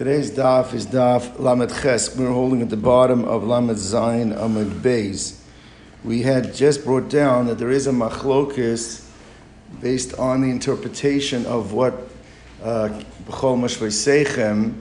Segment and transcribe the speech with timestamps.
[0.00, 2.16] Today's daf is daf Lamed Ches.
[2.16, 5.38] We're holding at the bottom of Lamed Zayin Amud Beis.
[6.04, 9.06] We had just brought down that there is a machlokis
[9.82, 11.92] based on the interpretation of what
[12.62, 12.88] uh,
[13.26, 14.72] B'chol Mashvei Seichem,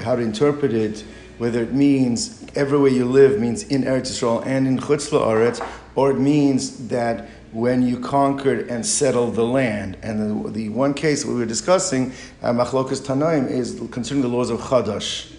[0.00, 1.02] how to interpret it,
[1.38, 5.66] whether it means everywhere you live means in Eretz Yisrael and in Chutz La'aretz,
[5.96, 9.96] or it means that when you conquered and settled the land.
[10.02, 12.12] And the, the one case we were discussing,
[12.42, 15.33] uh, Machlokas Tanaim, is concerning the laws of Chadash.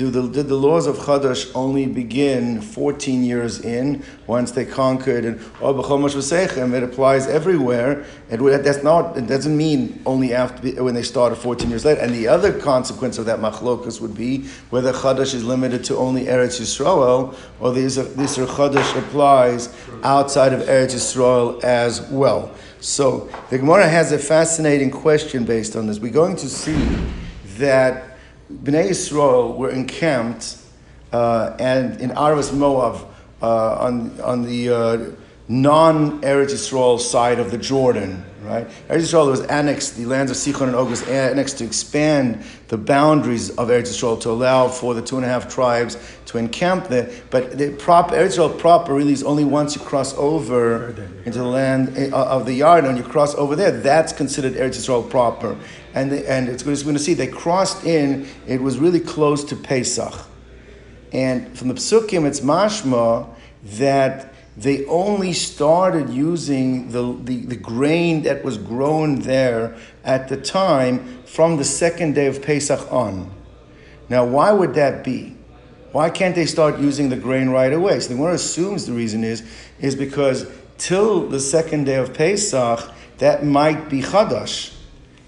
[0.00, 5.26] Do the, did the laws of Chadash only begin 14 years in once they conquered
[5.26, 8.06] and oh, it applies everywhere?
[8.30, 12.00] And that's not, it doesn't mean only after when they started 14 years later.
[12.00, 16.24] And the other consequence of that machlokas would be whether Chadash is limited to only
[16.24, 19.68] Eretz Yisrael or this this Chadash applies
[20.02, 22.54] outside of Eretz Yisrael as well.
[22.80, 25.98] So the Gemara has a fascinating question based on this.
[25.98, 26.88] We're going to see
[27.58, 28.09] that
[28.50, 30.58] Bnei Yisrael were encamped
[31.12, 33.06] uh, and in Arvas Moab
[33.40, 35.10] uh, on, on the uh,
[35.48, 38.24] non Eretz Yisrael side of the Jordan.
[38.42, 39.96] Right, Eretz Yisrael was annexed.
[39.96, 44.18] The lands of Sichon and Og was annexed to expand the boundaries of Eretz Yisrael
[44.22, 47.10] to allow for the two and a half tribes to encamp there.
[47.28, 50.94] But the prop, Eretz Yisrael proper really is only once you cross over
[51.26, 53.72] into the land uh, of the yard and you cross over there.
[53.72, 55.58] That's considered Eretz Yisrael proper
[55.94, 58.26] and they, and it's, going to see they crossed in.
[58.46, 60.14] It was really close to Pesach,
[61.12, 63.28] and from the psukim, it's mashma
[63.62, 64.29] that
[64.60, 71.22] they only started using the, the, the grain that was grown there at the time
[71.24, 73.30] from the second day of Pesach on.
[74.10, 75.34] Now, why would that be?
[75.92, 78.00] Why can't they start using the grain right away?
[78.00, 79.42] So the one assumes the reason is
[79.80, 84.74] is because till the second day of Pesach, that might be chadash.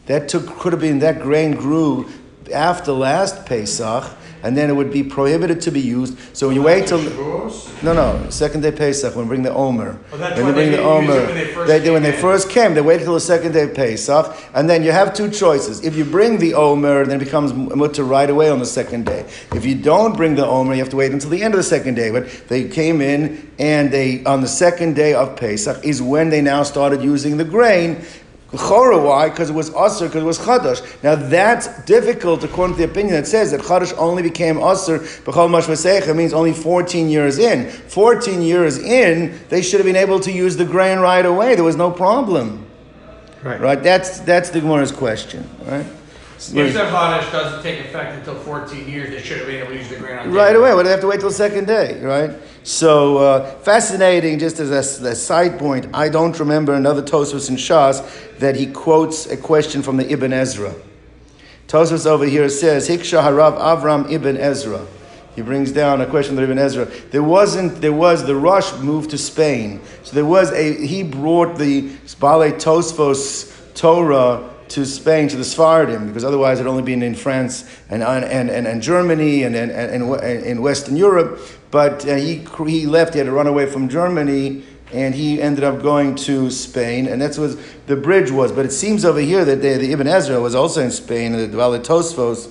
[0.06, 2.10] That took could have been that grain grew
[2.52, 4.04] after last Pesach,
[4.42, 6.18] and then it would be prohibited to be used.
[6.36, 7.00] So when you wait till
[7.82, 9.98] no, no, second day Pesach when bring the Omer.
[10.12, 13.04] Oh, when they bring the Omer, when they, they, when they first came, they waited
[13.04, 15.84] till the second day Pesach, and then you have two choices.
[15.84, 19.28] If you bring the Omer, then it becomes mutter right away on the second day.
[19.52, 21.64] If you don't bring the Omer, you have to wait until the end of the
[21.64, 22.10] second day.
[22.10, 26.40] But they came in, and they on the second day of Pesach is when they
[26.40, 28.04] now started using the grain
[28.52, 29.30] Chora, why?
[29.30, 31.02] Because it was Asr, because it was Chadash.
[31.02, 35.48] Now that's difficult according to the opinion that says that Chadash only became Asr, B'chol
[35.48, 37.70] Mashvasecha means only 14 years in.
[37.70, 41.54] 14 years in, they should have been able to use the grain right away.
[41.54, 42.66] There was no problem.
[43.42, 43.60] Right.
[43.60, 43.82] Right?
[43.82, 45.48] That's, that's the Gemara's question.
[45.64, 45.86] Right?
[46.50, 49.76] If the Chadash doesn't take effect until 14 years, they should have been able to
[49.76, 50.74] use the grain on Right away.
[50.74, 52.00] Why do they have to wait till the second day?
[52.02, 52.30] Right?
[52.64, 54.40] So uh, fascinating.
[54.40, 58.66] Just as a, a, side point, I don't remember another Tosfos in Shas that he
[58.66, 60.74] quotes a question from the Ibn Ezra.
[61.68, 64.84] Tosfos over here says Hiksha Harav Avram Ibn Ezra.
[65.36, 66.86] He brings down a question from Ibn Ezra.
[67.10, 67.80] There wasn't.
[67.80, 70.84] There was the Rosh moved to Spain, so there was a.
[70.86, 71.82] He brought the
[72.20, 77.14] Bale Tosfos Torah to Spain, to the Sephardim, because otherwise it had only been in
[77.14, 81.40] France and, and, and, and Germany and, and, and, in Western Europe.
[81.70, 85.62] But uh, he, he left, he had to run away from Germany, and he ended
[85.62, 88.50] up going to Spain, and that's what the bridge was.
[88.50, 91.52] But it seems over here that the, the Ibn Ezra was also in Spain, and
[91.52, 92.50] the Valley Tosfos,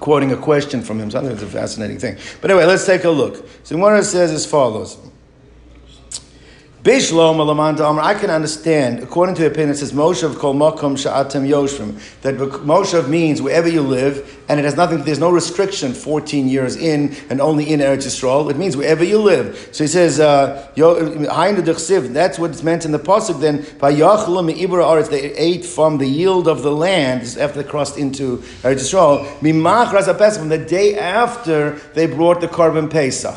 [0.00, 1.12] quoting a question from him.
[1.12, 2.16] So I think it's a fascinating thing.
[2.40, 3.48] But anyway, let's take a look.
[3.62, 4.98] So says as follows.
[6.84, 12.34] I can understand, according to the opinion, it says Moshev kol makom sha'atem yoshvim, that
[12.34, 17.14] Moshev means wherever you live, and it has nothing, there's no restriction 14 years in
[17.30, 18.50] and only in Eretz Yisrael.
[18.50, 19.68] It means wherever you live.
[19.70, 23.64] So he says, uh, that's what's meant in the Pasuk then,
[25.08, 30.36] they ate from the yield of the land after they crossed into Eretz Yisrael, Mimach
[30.36, 33.36] from the day after they brought the korban Pesach,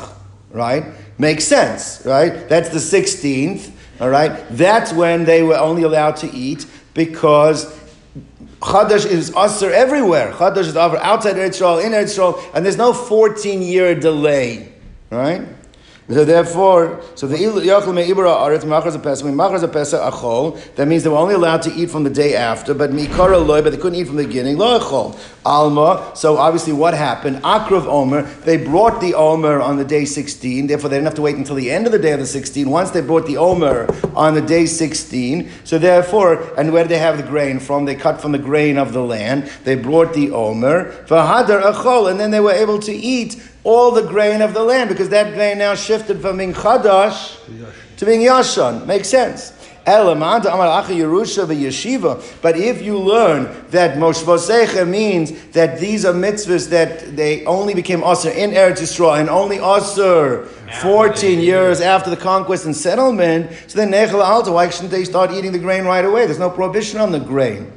[0.50, 0.84] right?
[1.18, 2.48] Makes sense, right?
[2.48, 4.44] That's the 16th, all right?
[4.50, 7.74] That's when they were only allowed to eat because
[8.60, 10.32] Chadash is usher everywhere.
[10.32, 14.72] Chadash is offered outside Eretz Yisrael, in Eretz Yisrael, and there's no 14 year delay,
[15.10, 15.46] right?
[16.08, 21.10] So therefore, so the Yachal Me'ibra Aretz Machaz Pesach, Machaz Pesach Achol, that means they
[21.10, 23.98] were only allowed to eat from the day after, but Mikara Loy, but they couldn't
[23.98, 25.18] eat from the beginning, Lo Achol.
[25.44, 27.36] Alma, so obviously what happened?
[27.38, 31.22] Akrav Omer, they brought the Omer on the day 16, therefore they didn't have to
[31.22, 32.70] wait until the end of the day of the 16.
[32.70, 36.98] Once they brought the Omer on the day 16, so therefore, and where did they
[36.98, 37.84] have the grain from?
[37.84, 42.20] They cut from the grain of the land, they brought the Omer, Vahadar Achol, and
[42.20, 45.58] then they were able to eat all the grain of the land because that grain
[45.58, 47.36] now shifted from being chadash
[47.96, 48.86] to being yashan.
[48.86, 49.52] Makes sense.
[49.84, 52.42] Elamanta Amar Acha Yerusha v'Yeshiva.
[52.42, 58.00] But if you learn that Moshvosecha means that these are mitzvahs that they only became
[58.00, 60.46] Asr in Eretz Yisrael and only Asr
[60.80, 65.30] 14 years after the conquest and settlement, so then Nechel Alta, why shouldn't they start
[65.32, 66.26] eating the grain right away?
[66.26, 67.72] There's no prohibition on the grain.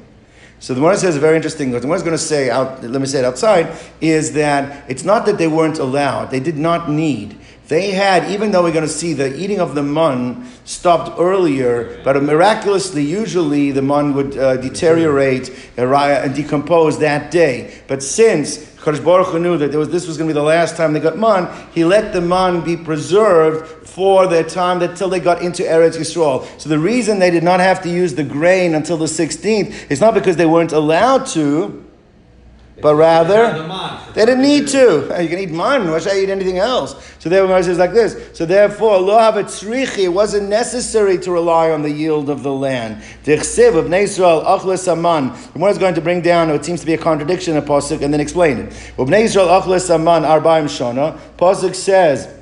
[0.59, 1.71] So the one says a very interesting.
[1.71, 4.89] What the one is going to say out, let me say it outside, is that
[4.89, 7.37] it's not that they weren't allowed; they did not need.
[7.69, 12.01] They had, even though we're going to see the eating of the mun stopped earlier,
[12.03, 17.79] but miraculously, usually the mun would uh, deteriorate uh, and decompose that day.
[17.87, 20.75] But since Kadosh Baruch Hu knew that was, this was going to be the last
[20.75, 25.09] time they got man, he let the man be preserved for the time that till
[25.09, 26.45] they got into Eretz Yisrael.
[26.59, 30.01] So the reason they did not have to use the grain until the 16th is
[30.01, 31.85] not because they weren't allowed to,
[32.81, 33.67] but rather,
[34.13, 35.15] they didn't need to.
[35.21, 35.89] You can eat man.
[35.89, 36.95] Why should I eat anything else?
[37.19, 38.37] So therefore, says like this.
[38.37, 40.05] So therefore, lo havetzrichi.
[40.05, 43.03] It wasn't necessary to rely on the yield of the land.
[43.23, 45.33] Dichsiv of Israel achles aman.
[45.53, 48.01] The one is going to bring down what seems to be a contradiction in pasuk
[48.01, 48.93] and then explain it.
[48.97, 51.19] Of Israel achles aman arbaim shona.
[51.37, 52.35] Pasuk says.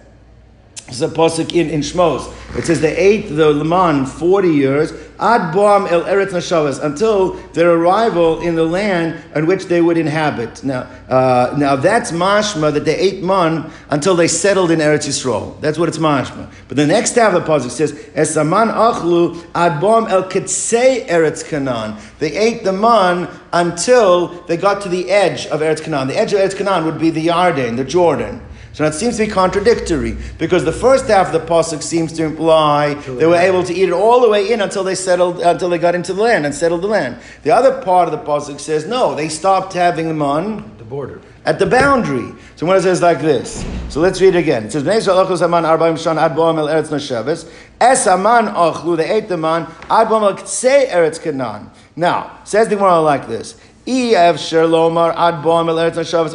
[0.88, 2.34] It's a pasuk in, in Shmos.
[2.58, 7.72] It says they ate the leman 40 years, ad boam el eretz nashavas, until their
[7.72, 10.64] arrival in the land in which they would inhabit.
[10.64, 15.60] Now, uh, now that's mashma that they ate man until they settled in Eretz Yisrael.
[15.62, 16.50] That's what it's mashma.
[16.68, 21.44] But the next half of the pasuk says, esaman achlu ad boam el ketsei eretz
[21.44, 22.00] kanan.
[22.20, 26.08] They ate the man until they got to the edge of Eretz Canaan.
[26.08, 28.42] The edge of Eretz Canaan would be the Yarden, the Jordan.
[28.78, 32.24] So it seems to be contradictory because the first half of the pasuk seems to
[32.24, 35.70] imply they were able to eat it all the way in until they settled, until
[35.70, 37.18] they got into the land and settled the land.
[37.42, 41.20] The other part of the pasuk says no, they stopped having them on the border
[41.44, 42.32] at the boundary.
[42.56, 44.66] So when it says like this, so let's read it again.
[44.66, 47.50] It says, "Bnei Yisrael achlu saman arbaim shan ad boam el eretz nasheves
[47.82, 52.76] es aman achlu they ate the man ad boam el eretz kanan." Now says the
[52.76, 53.56] Gemara like this: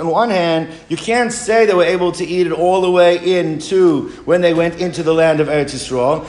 [0.00, 3.38] on one hand, you can't say they were able to eat it all the way
[3.38, 6.24] into when they went into the land of Eretz Yisrael.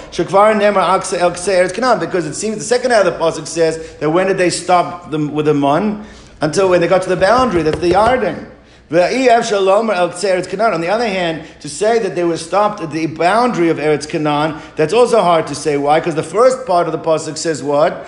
[1.99, 5.11] Because it seems the second half of the pasuk says that when did they stop
[5.11, 6.05] them with the mun?
[6.41, 8.52] Until when they got to the boundary, that's the Yarden.
[8.89, 14.07] On the other hand, to say that they were stopped at the boundary of Eretz
[14.07, 15.77] Canaan, that's also hard to say.
[15.77, 15.99] Why?
[15.99, 18.07] Because the first part of the pasuk says what?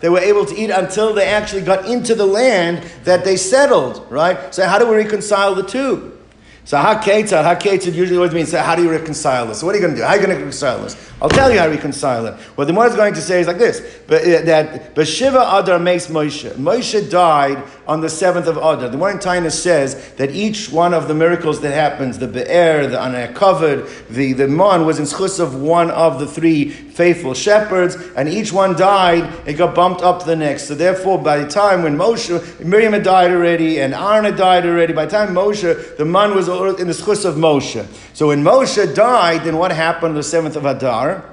[0.00, 4.06] They were able to eat until they actually got into the land that they settled.
[4.10, 4.54] Right.
[4.54, 6.19] So how do we reconcile the two?
[6.64, 9.60] So haketzad, haketzad usually always means how do you reconcile this?
[9.60, 10.04] So what are you going to do?
[10.04, 11.10] How are you going to reconcile this?
[11.22, 12.34] I'll tell you how to reconcile it.
[12.56, 15.78] What the Gemara is going to say is like this: but, uh, that Beshiva Adar
[15.78, 16.50] makes Moshe.
[16.52, 18.88] Moshe died on the seventh of Adar.
[18.88, 22.86] The one in Taanis says that each one of the miracles that happens, the Be'er,
[22.86, 27.32] the Anah covered, the the Mon, was in schus of one of the three faithful
[27.32, 29.24] shepherds, and each one died.
[29.48, 30.64] It got bumped up to the next.
[30.68, 32.30] So therefore, by the time when Moshe,
[32.62, 34.92] Miriam had died already, and Aaron had died already.
[34.92, 36.46] By the time Moshe, the man was
[36.78, 37.86] in the schus of Moshe.
[38.12, 41.24] So when Moshe died, then what happened on the seventh of Adar?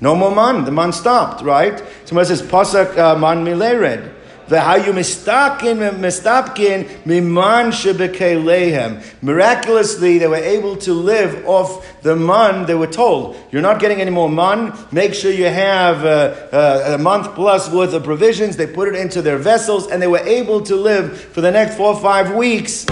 [0.00, 0.64] No more man.
[0.64, 1.82] The man stopped, right?
[2.04, 4.12] So it says, Pasak uh, man milered.
[4.48, 9.02] V'hayu mistakin mistapkin miman shebekelehem.
[9.22, 12.66] Miraculously, they were able to live off the man.
[12.66, 14.72] They were told, "You're not getting any more man.
[14.92, 18.96] Make sure you have uh, uh, a month plus worth of provisions." They put it
[18.96, 22.34] into their vessels, and they were able to live for the next four or five
[22.34, 22.86] weeks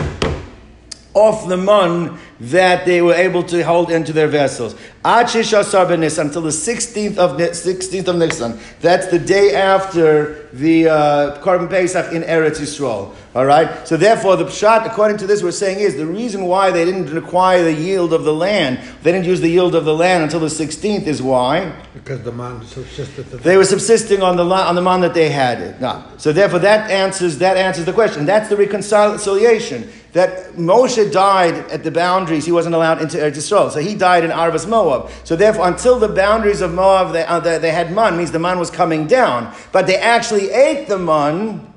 [1.14, 4.74] off the man that they were able to hold into their vessels.
[5.04, 8.58] Until the 16th of, 16th of Nisan.
[8.80, 13.14] That's the day after the uh, Korban Pesach in Eretz Yisrael.
[13.34, 13.86] All right?
[13.86, 17.12] So therefore, the pshat, according to this, we're saying is the reason why they didn't
[17.12, 20.40] require the yield of the land, they didn't use the yield of the land until
[20.40, 21.74] the 16th is why?
[21.94, 23.30] Because the man subsisted.
[23.30, 25.60] The they were subsisting on the, on the man that they had.
[25.60, 25.80] It.
[25.80, 26.04] No.
[26.18, 28.26] So therefore, that answers, that answers the question.
[28.26, 33.70] That's the reconciliation that Moshe died at the boundaries, he wasn't allowed into Eretz Yisrael.
[33.70, 35.10] So he died in Arvas Moab.
[35.24, 38.38] So therefore, until the boundaries of Moab, they, uh, they, they, had man, means the
[38.38, 39.54] man was coming down.
[39.72, 41.72] But they actually ate the man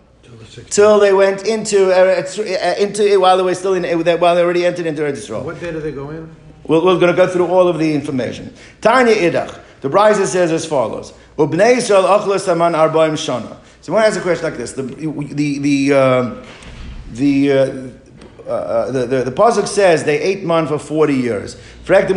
[0.70, 4.66] till they went into, uh, into while they were still in, that while they already
[4.66, 5.44] entered into Eretz Yisrael.
[5.44, 6.36] What day did they go in?
[6.66, 8.54] We're, we're going to go through all of the information.
[8.82, 9.60] Tanya Idach.
[9.80, 13.58] The Brisa says as follows: Ubnei Yisrael achlas aman arbaim shana.
[13.82, 16.44] So one has a question like this: the the the uh,
[17.12, 17.94] the
[18.48, 21.56] uh, uh, the, the, the Pasuk says they ate man for 40 years.
[21.86, 22.08] Did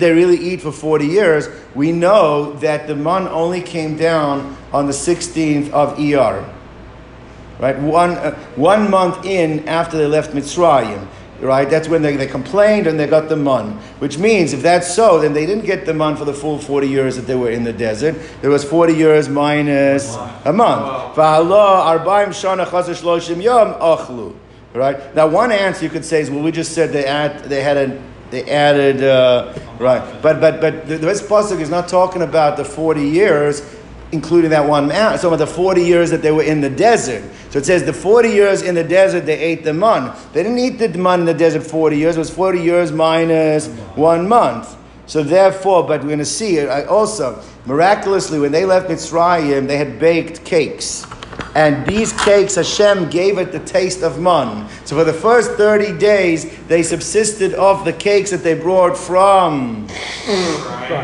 [0.00, 1.48] they really eat for 40 years?
[1.74, 6.50] We know that the man only came down on the 16th of Iyar.
[7.58, 7.78] Right?
[7.78, 11.06] One, uh, one month in after they left Mitzrayim.
[11.40, 11.68] Right?
[11.68, 13.72] That's when they, they complained and they got the mun.
[13.98, 16.88] Which means, if that's so, then they didn't get the mun for the full 40
[16.88, 18.16] years that they were in the desert.
[18.42, 21.16] There was 40 years minus a month.
[21.16, 24.34] V'halo arba'im shana chasa shloshim.
[24.74, 25.14] Right?
[25.14, 27.76] Now, one answer you could say is, well, we just said they, add, they had
[27.76, 32.56] a they added uh, right, but but but the, this pasuk is not talking about
[32.56, 33.60] the forty years,
[34.12, 35.12] including that one man.
[35.12, 37.22] Talking about the forty years that they were in the desert.
[37.50, 40.16] So it says the forty years in the desert they ate the mun.
[40.32, 42.16] They didn't eat the mun in the desert forty years.
[42.16, 44.76] It was forty years minus one month.
[45.06, 49.76] So therefore, but we're going to see it also miraculously when they left Mitzrayim, they
[49.76, 51.06] had baked cakes.
[51.56, 54.68] And these cakes, Hashem gave it the taste of man.
[54.84, 59.88] So for the first 30 days, they subsisted off the cakes that they brought from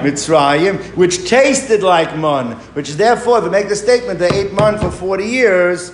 [0.04, 2.56] Mitzrayim, which tasted like man.
[2.74, 5.90] Which is therefore, to make the statement they ate man for 40 years,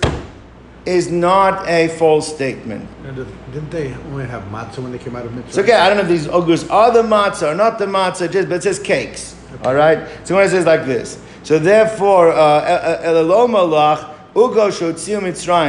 [0.85, 2.85] is not a false statement.
[3.05, 5.51] And did- Didn't they only have matzah when they came out of Mitzrayim?
[5.51, 8.29] So okay, I don't know if these ugos are the matzah or not the matzah,
[8.29, 9.35] just but it says cakes.
[9.63, 9.99] All right.
[10.25, 14.18] So when it says like this, so therefore, uh, eloloma lach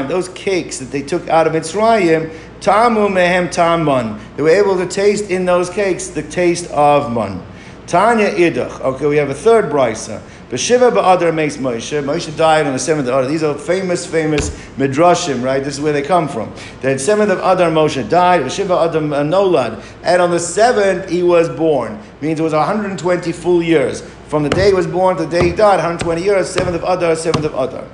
[0.08, 4.20] Those cakes that they took out of Mitzrayim, tamu mehem taman.
[4.36, 7.42] They were able to taste in those cakes the taste of man.
[7.86, 8.80] Tanya idach.
[8.80, 10.22] Okay, we have a third brisa.
[10.48, 12.02] Beshiva ba'adar makes Moshe.
[12.04, 13.26] Moshe died on the seventh of Adar.
[13.26, 15.62] These are famous, famous midrashim, right?
[15.62, 16.52] This is where they come from.
[16.82, 18.42] The seventh of Adar, Moshe died.
[18.42, 22.00] Beshiva Adam nolad, and on the seventh he was born.
[22.20, 25.50] Means it was 120 full years from the day he was born to the day
[25.50, 25.76] he died.
[25.76, 26.48] 120 years.
[26.48, 27.84] Seventh of Adar, seventh of Adar.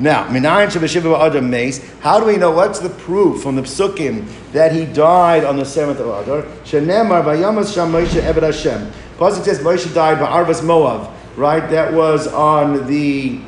[0.00, 4.26] Now, Minayin Shabashiva Adar Mace, how do we know what's the proof from the psukim
[4.52, 6.42] that he died on the seventh of Adar?
[6.64, 8.90] Shenemar Vayamas Sham Moshe Ebed Hashem.
[9.18, 11.68] Pasuk says Moshe died by Arvas Moav, right?
[11.68, 13.40] That was on the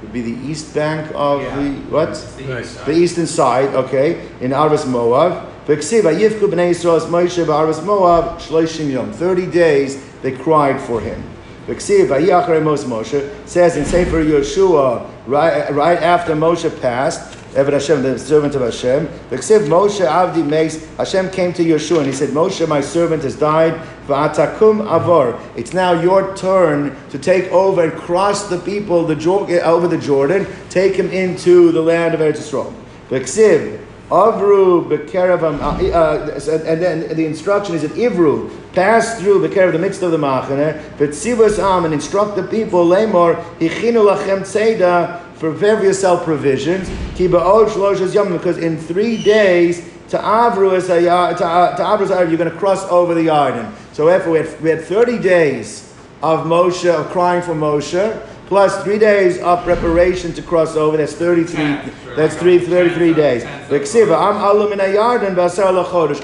[0.00, 1.56] would be the east bank of Yeah.
[1.56, 2.14] the what?
[2.38, 2.86] The east.
[2.86, 5.44] The eastern side, okay, in Arvas Moav.
[5.66, 9.12] V'ksiv Vayivku Bnei Yisrael es Moshe b'Arvas Moav shloishim yom.
[9.12, 11.22] Thirty days they cried for him.
[11.66, 17.34] V'ksiv Vayachar Mos Moshe says in Sefer Yeshua right, right after Moshe passed.
[17.54, 19.06] Eved Hashem, the servant of Hashem.
[19.30, 23.36] V'ksiv Moshe Avdi makes Hashem came to Yeshua and he said, Moshe, my servant, has
[23.36, 23.74] died.
[24.06, 25.40] V'atakum avor.
[25.56, 30.46] It's now your turn to take over and cross the people the over the Jordan.
[30.70, 32.72] Take him into the land of Eretz Yisrael.
[33.08, 39.48] V'ksiv Avru Bekeravam, uh, uh, and then the instruction is that Ivru, pass through the
[39.48, 44.06] care of the midst of the Machane, V'tzivas Am, and instruct the people, Lemor, Hichinu
[44.06, 50.16] Lachem Tzeda, prepare for yourself provisions, Ki Ba'od Shlosh Yom, because in three days, to
[50.18, 53.68] Avru is a, to, uh, to Avru is you're going to cross over the Yarden.
[53.94, 55.92] So after we had, we had 30 days
[56.22, 60.96] of Moshe, of crying for Moshe, plus three days of preparation to cross over.
[60.96, 61.52] That's 33.
[61.56, 63.42] Ten, That's three, 33 Ten, days.
[63.42, 65.36] ten, V'ksiva, am alum in a yarden.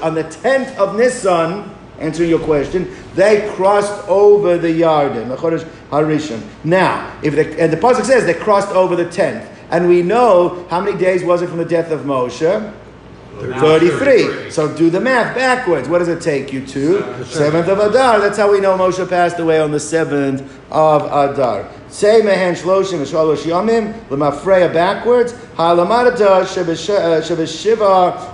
[0.01, 6.41] On the 10th of Nisan, answering your question, they crossed over the Yarden, Chodesh Harishon.
[6.63, 10.65] Now, if they, and the pasuk says they crossed over the 10th, and we know
[10.69, 12.73] how many days was it from the death of Moshe?
[13.39, 14.49] 33.
[14.49, 15.89] So do the math backwards.
[15.89, 16.99] What does it take you to?
[16.99, 18.19] 7th of Adar.
[18.19, 21.69] That's how we know Moshe passed away on the 7th of Adar.
[21.89, 25.33] Say mehen shloshim v'shalosh yamim lemafreya backwards.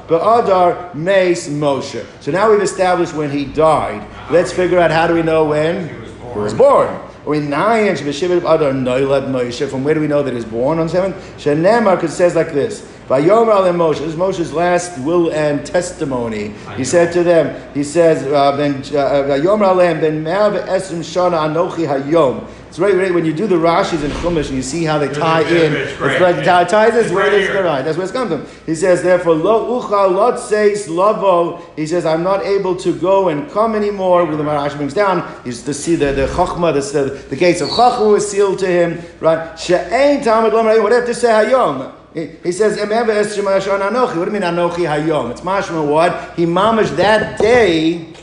[0.07, 2.05] Be'adar meis Moshe.
[2.19, 4.07] So now we've established when he died.
[4.31, 6.87] Let's figure out how do we know when he was born.
[7.23, 9.69] Nine shebeshiva be'adar.
[9.69, 11.15] From where do we know that he was born on seventh?
[11.37, 12.81] Shenemar because it says like this.
[13.07, 13.99] Vayomer alem Moshe.
[13.99, 16.53] This is Moshe's last will and testimony.
[16.77, 22.47] He said to them, he says, uh, uh, Vayomer alem ben ve'esrim shana anochi hayom.
[22.71, 25.09] It's right, right, when you do the Rashis and Chumash and you see how they
[25.09, 25.73] tie in.
[25.73, 26.61] It's yeah.
[26.61, 27.81] it ties this It's where right it is right.
[27.81, 28.47] That's where it's come from.
[28.65, 31.57] He says, therefore, lo ucha lot says lavo.
[31.75, 34.23] He says, I'm not able to go and come anymore.
[34.23, 37.59] When the Marash brings down, is to see the the chachma, the, the, the gates
[37.59, 39.01] of chachma was sealed to him.
[39.19, 39.59] Right?
[39.59, 41.93] She'ain tamid lo What have to say hayom?
[42.13, 45.31] He he says, "Em ever es shema anochi." What do you mean anochi hayom?
[45.31, 46.37] It's mashma what?
[46.37, 48.13] He mamish that day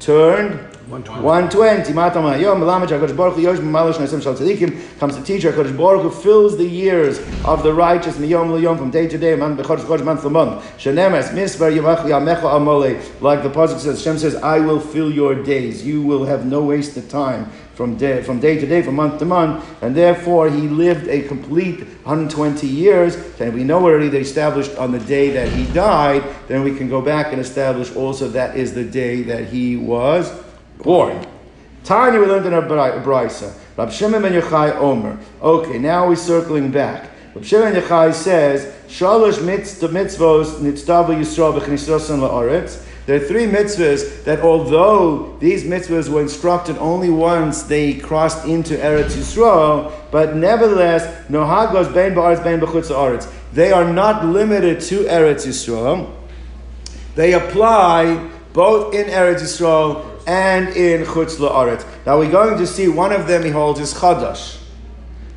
[0.00, 1.20] turned 120.
[1.20, 1.92] 120.
[1.94, 5.76] Matama Yom Melamach HaKadosh Baruch Hu Yosh B'Malosh Nasim Shal Tzadikim comes to teach HaKadosh
[5.76, 10.62] Baruch Hu fills the years of the righteous from day to day, month to month.
[13.20, 15.84] Like the pasuk says, Shem says, "I will fill your days.
[15.84, 19.18] You will have no waste of time." From day, from day to day, from month
[19.18, 23.18] to month, and therefore he lived a complete 120 years.
[23.40, 26.22] And we know already they established on the day that he died.
[26.46, 30.30] Then we can go back and establish also that is the day that he was
[30.82, 31.26] born.
[31.84, 33.54] Tanya, we learned in our Bri- Brisa.
[33.76, 35.18] Rab Shimon ben Yochai Omer.
[35.40, 37.10] Okay, now we're circling back.
[37.34, 42.82] Rab Shimon ben Yochai says, Shalosh mitz- mitzvos nitzdavu Yisrael b'chnisrosan la'aretz.
[43.06, 48.74] There are three mitzvahs that, although these mitzvahs were instructed only once they crossed into
[48.76, 53.30] Eretz Yisrael, but nevertheless, nohagos bein ba'aretz bein b'chutz haaretz.
[53.52, 56.10] They are not limited to Eretz Yisrael.
[57.14, 61.86] They apply both in Eretz Yisrael and in Chutz La'aretz.
[62.04, 64.60] Now we're going to see one of them he holds is Chadash.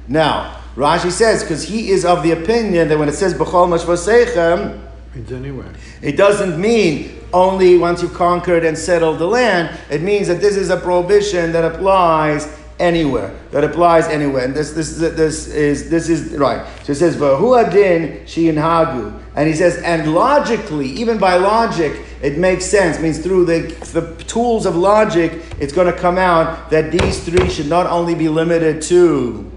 [0.08, 4.82] Now, Rashi says, because he is of the opinion that when it says B'chol Mashvasechem,
[5.16, 5.72] It's anywhere.
[6.02, 9.78] it doesn't mean only once you've conquered and settled the land.
[9.90, 12.48] It means that this is a prohibition that applies
[12.80, 13.38] anywhere.
[13.52, 14.46] That applies anywhere.
[14.46, 16.66] And this, this, this is this is right.
[16.84, 22.38] So it says Vahu adin hagu, and he says, and logically, even by logic, it
[22.38, 23.00] makes sense.
[23.00, 23.60] means through the,
[23.94, 28.16] the tools of logic, it's going to come out that these three should not only
[28.16, 29.50] be limited to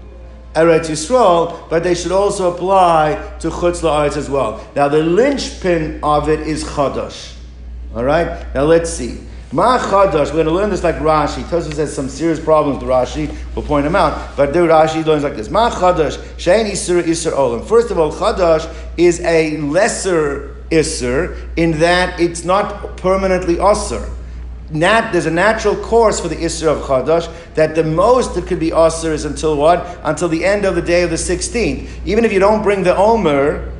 [0.53, 4.65] Eretz Yisrael, but they should also apply to Chutz La'aretz as well.
[4.75, 7.35] Now, the linchpin of it is Chadash.
[7.95, 8.45] All right?
[8.53, 9.19] Now, let's see.
[9.53, 11.43] Ma Chadash, we're going to learn this like Rashi.
[11.43, 13.31] Tosfos has some serious problems with Rashi.
[13.53, 14.35] We'll point them out.
[14.35, 15.51] But do Rashi learns like this.
[15.51, 17.63] Ma Chadash, Shein Isur Isur Olam.
[17.63, 18.67] First of all, Chadash
[18.97, 24.09] is a lesser Isur in that it's not permanently Asr
[24.73, 28.59] nat, there's a natural course for the Isra of Chadash that the most that could
[28.59, 29.99] be Asr is until what?
[30.03, 31.87] Until the end of the day of the 16th.
[32.05, 33.71] Even if you don't bring the Omer,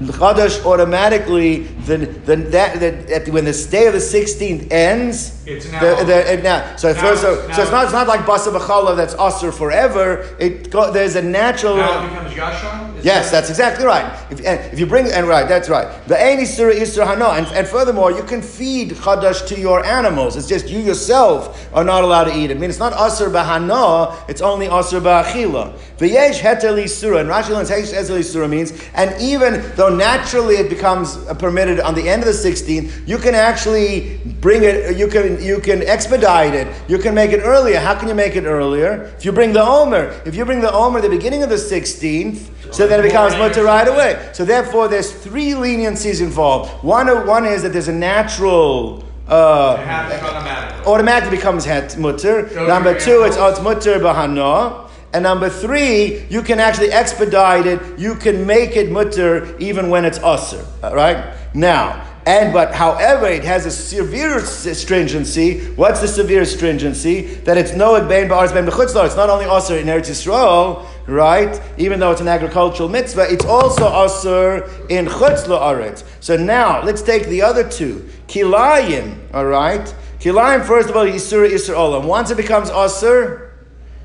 [0.00, 5.80] Chadash automatically, the, the, that, that, when the day of the 16th ends, It's now-
[5.80, 8.52] the, the, now so, Now first, so, it's- so it's not, it's not like Basa
[8.56, 10.24] B'chala that's Asr forever.
[10.38, 11.76] It go, there's a natural.
[11.76, 12.98] Now it becomes Yashon?
[12.98, 14.06] Is Yes, that- that's exactly right.
[14.30, 15.88] If, eh, if you bring and right, that's right.
[16.06, 20.36] The ein isur isur hana, and, and furthermore, you can feed chadash to your animals.
[20.36, 22.56] It's just you yourself are not allowed to eat it.
[22.56, 25.72] I mean, it's not asur bahana; it's only asur ba'achila.
[25.98, 31.16] V'yesh heter isura, and Rashi learns heter isura means, and even though naturally it becomes
[31.38, 34.96] permitted on the end of the 16th, you can actually bring it.
[34.96, 36.68] You can you can expedite it.
[36.88, 37.78] You can make it earlier.
[37.80, 39.12] How can you make it earlier?
[39.16, 42.50] If you bring the omer, if you bring the omer the beginning of the 16th,
[42.72, 44.30] so then it becomes mutter right away.
[44.32, 46.84] So therefore, there's three leniencies involved.
[46.84, 49.04] One, one is that there's a natural.
[49.28, 50.86] Uh, automatically.
[50.92, 52.42] automatically becomes het mutter.
[52.42, 53.62] Go Number two, it's animals.
[53.62, 54.88] mutter bahana.
[55.12, 57.80] And number three, you can actually expedite it.
[57.98, 60.64] You can make it mutter even when it's usr.
[60.84, 61.34] All right.
[61.54, 65.66] Now, and but however, it has a severe stringency.
[65.74, 67.22] What's the severe stringency?
[67.46, 69.06] That it's no bein ba'aretz b'chutzlar.
[69.06, 71.60] It's not only usr in Eretz Yisrael, right?
[71.76, 76.04] Even though it's an agricultural mitzvah, it's also usr in chutz la'aretz.
[76.20, 78.08] So now let's take the other two.
[78.28, 79.92] Kilayim, all right.
[80.20, 82.04] Kilayim, first of all, Yisur Olam.
[82.04, 83.50] Once it becomes Asr,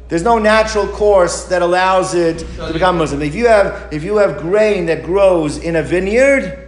[0.08, 3.22] there's no natural course that allows it to become Muslim.
[3.22, 6.65] If you have if you have grain that grows in a vineyard,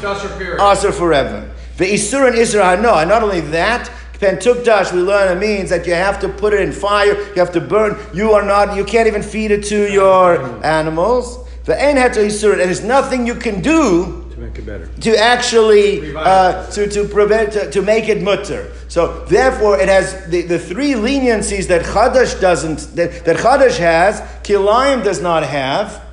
[0.00, 0.60] Just for period.
[0.60, 1.50] Asr forever.
[1.78, 5.86] The Isur and Isur no, And not only that, Pentukdash, we learn it means that
[5.86, 7.96] you have to put it in fire, you have to burn.
[8.14, 11.48] You are not, you can't even feed it to your animals.
[11.64, 14.86] The Ein Isur, and there's nothing you can do To make it better.
[15.00, 18.70] to actually uh, to, to prevent to, to make it mutter.
[18.88, 24.20] So therefore, it has the, the three leniencies that Chadash doesn't that, that Chadash has,
[24.42, 26.03] Kilayim does not have,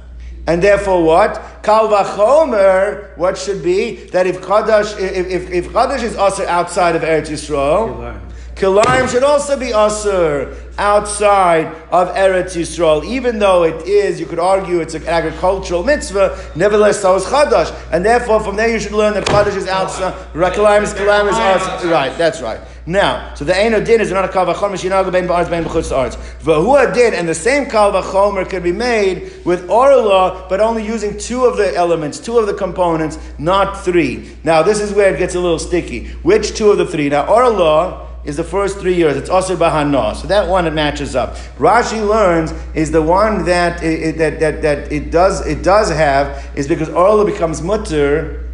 [0.47, 6.15] and therefore what Kal vachomer what should be that if Chadash if if, if is
[6.15, 8.19] also outside of Eretz Yisrael.
[8.55, 9.09] Kilayim.
[9.09, 14.81] Should also be asur outside of Eretz Yisrael, even though it is, you could argue
[14.81, 17.73] it's an agricultural mitzvah, nevertheless so is Chadash.
[17.91, 21.85] And therefore from there you should learn that Chadash is outside, Kilayim is, is outside.
[21.89, 22.59] Right, that's right.
[22.87, 25.91] Now, so the Ein Din is not a Kal Vachomer, Shinaga Ben Ba'arz Ben B'chutz
[25.95, 26.15] Arz.
[26.39, 31.17] Vahu Din, and the same Kal Vachomer could be made with Orla, but only using
[31.17, 34.35] two of the elements, two of the components, not three.
[34.43, 36.07] Now, this is where it gets a little sticky.
[36.23, 37.09] Which two of the three?
[37.09, 39.15] Now, Orla is the first three years.
[39.15, 40.15] It's Asr Bahana.
[40.15, 41.35] So that one it matches up.
[41.57, 46.51] Rashi learns is the one that it, that, that, that it does it does have
[46.55, 48.47] is because Orla becomes mutter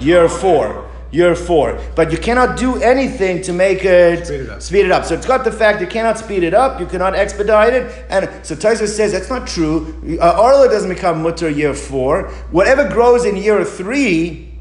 [0.00, 0.88] year four.
[1.16, 1.80] Year four.
[1.94, 4.60] But you cannot do anything to make it Speed it up.
[4.62, 5.04] speed it up.
[5.06, 7.84] So it's got the fact you cannot speed it up, you cannot expedite it.
[8.10, 9.76] And so Tosfos says that's not true.
[10.20, 12.28] Uh, Orla doesn't become mutter year four.
[12.50, 14.52] Whatever grows in year three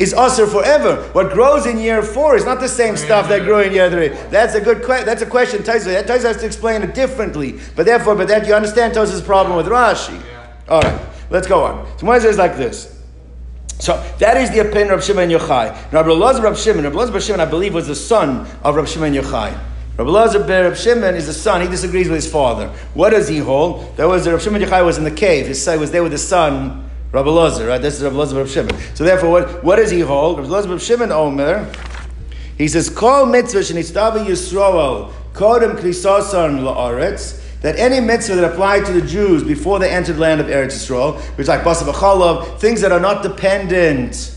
[0.00, 0.96] is usher forever.
[1.12, 4.08] What grows in year four is not the same stuff that grew in year three.
[4.30, 5.06] That's a good question.
[5.06, 5.62] That's a question.
[5.62, 7.60] Tosfos Tosfos has to explain it differently.
[7.76, 10.18] But therefore, but that you understand Tosfos's problem with Rashi.
[10.20, 10.50] Yeah.
[10.68, 11.86] All right, let's go on.
[11.98, 12.93] So one says like this.
[13.78, 15.92] So that is the opinion of Shimon Yochai.
[15.92, 18.86] Rabbi Elazar Rab Shimon, Rabbi Elazar Rab Shimon, I believe, was the son of Rab
[18.86, 19.58] Shimon Yochai.
[19.96, 21.60] Rabbi Elazar ben Rab Shimon is the son.
[21.60, 22.68] He disagrees with his father.
[22.94, 23.96] What does he hold?
[23.96, 25.46] That was Rab Shimon Yochai was in the cave.
[25.46, 26.88] His son was there with his son.
[27.12, 27.80] Rabbi Lozer, right?
[27.80, 28.76] This is Rabbi Lozer Rabbi Shimon.
[28.94, 30.38] So therefore, what, what does he hold?
[30.38, 31.70] Rabbi Lozer Rabbi Shimon Omer,
[32.58, 38.92] he says, Kol mitzvah shenitztavi Yisroel kodem krisosan la'aretz, that any mitzvah that applied to
[38.92, 42.82] the Jews before they entered the land of Eretz Yisrael, which like Basa B'chalav, things
[42.82, 44.36] that are not dependent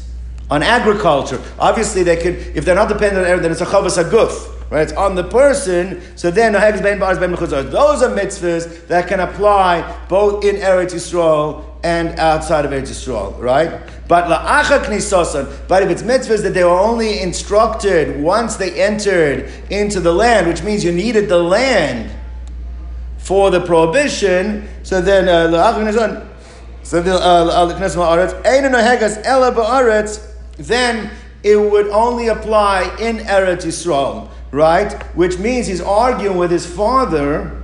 [0.49, 1.41] on agriculture.
[1.59, 4.53] Obviously, they could, if they're not dependent on then it's a chavas aguf.
[4.69, 6.01] Right, it's on the person.
[6.15, 6.69] So then, those are
[8.09, 13.81] mitzvahs that can apply both in Eretz Yisrael and outside of Eretz Yisrael, right?
[14.07, 19.99] But la'acha but if it's mitzvahs that they were only instructed once they entered into
[19.99, 22.09] the land, which means you needed the land
[23.27, 26.25] for the prohibition, so then uh, la'acha knisosan,
[26.81, 27.01] so
[30.57, 31.11] then
[31.43, 34.93] it would only apply in Eretz Yisrael, right?
[35.13, 37.56] Which means he's arguing with his father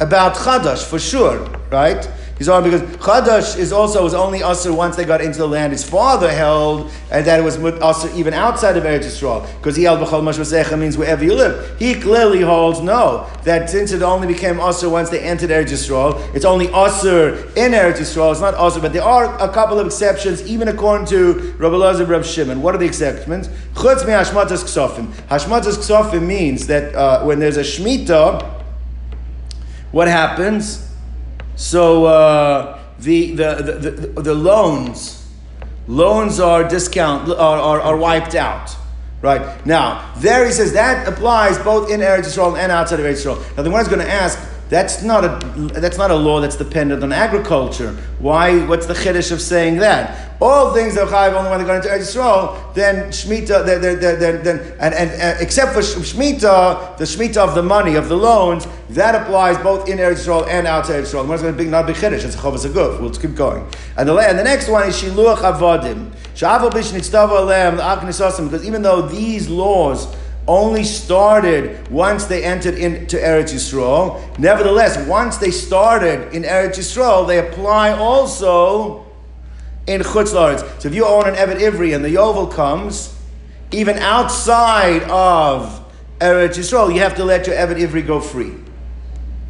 [0.00, 1.38] about Chadash for sure,
[1.70, 2.08] right?
[2.38, 5.72] He's on because Chadash is also was only usher once they got into the land.
[5.72, 9.84] His father held and that it was usher even outside of Eretz Yisrael because he
[9.84, 11.78] held b'chol mashmasecha means wherever you live.
[11.78, 16.34] He clearly holds no that since it only became usher once they entered Eretz Yisrael,
[16.34, 18.32] it's only usher in Eretz Yisrael.
[18.32, 22.04] It's not usher, but there are a couple of exceptions even according to Rabbi Lazar
[22.04, 22.60] Rabbi Shimon.
[22.60, 23.48] What are the exceptions?
[23.72, 25.06] Chutz me hashmatas ksofim.
[25.28, 28.55] Hashmatas ksofim means that uh, when there's a shmita,
[29.96, 30.86] what happens?
[31.54, 35.26] So uh, the, the, the, the, the loans,
[35.88, 38.76] loans are discount are, are, are wiped out.
[39.22, 43.24] Right now, there he says that applies both in Eretz Yisrael and outside of Eretz
[43.24, 43.56] Yisrael.
[43.56, 45.38] Now, the one is going to ask, that's not a
[45.80, 47.92] that's not a law that's dependent on agriculture.
[48.18, 48.66] Why?
[48.66, 50.26] What's the chiddush of saying that?
[50.40, 54.44] All things are chayiv only when they go into Eretz Yisrael, then shmita, then, then,
[54.44, 58.66] then, and, and, and, except for shmita, the shmita of the money of the loans,
[58.90, 61.22] that applies both in Eretz Yisrael and Eretz Yisrael.
[61.22, 62.24] The one's going to be not big chiddush.
[62.24, 63.00] It's a chavas aguf.
[63.00, 63.66] We'll keep going.
[63.96, 66.12] And the and the next one is shiluach avodim.
[66.36, 66.92] Because
[68.66, 70.16] even though these laws
[70.48, 74.38] only started once they entered into Eretz Yisrael.
[74.38, 79.06] Nevertheless, once they started in Eretz Yisrael, they apply also
[79.86, 80.80] in Chutz La'aretz.
[80.80, 83.14] So if you own an Evet Ivri and the Yovel comes,
[83.72, 85.84] even outside of
[86.20, 88.52] Eretz Yisrael, you have to let your Evet Ivri go free.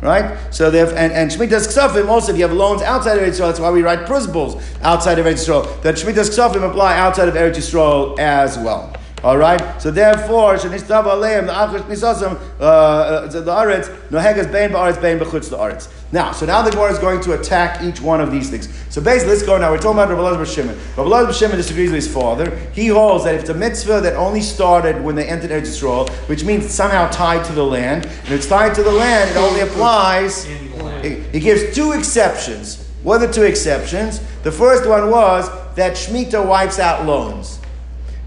[0.03, 0.37] Right?
[0.53, 3.37] So they have, and, and Shemitah's Ksafim also, if you have loans outside of Eretz
[3.37, 7.29] Yisrael, that's why we write Prusbulls outside of Eretz Yisrael, that Shemitah's Ksafim apply outside
[7.29, 8.95] of Eretz Yisrael as well.
[9.27, 9.83] All right.
[9.83, 15.19] So therefore, shenistav aleim the achish nisasam uh, uh, the aretz nohegas bein ba'aretz bein
[15.19, 15.89] b'chutz the aretz.
[16.13, 18.69] Now, so now the Gemara is going to attack each one of these things.
[18.89, 19.73] So basically, let's go now.
[19.73, 20.77] We're talking about Rabbi Elazar Shimon.
[20.97, 22.57] Rabbi Elazar Shimon disagrees with his father.
[22.73, 26.09] He holds that if it's a mitzvah that only started when they entered Eretz Yisrael,
[26.29, 29.37] which means it's somehow tied to the land, and it's tied to the land, it
[29.39, 30.45] only applies.
[30.45, 32.89] He gives two exceptions.
[33.03, 34.21] What are the two exceptions?
[34.45, 37.56] The first one was that Shemitah wipes out loans.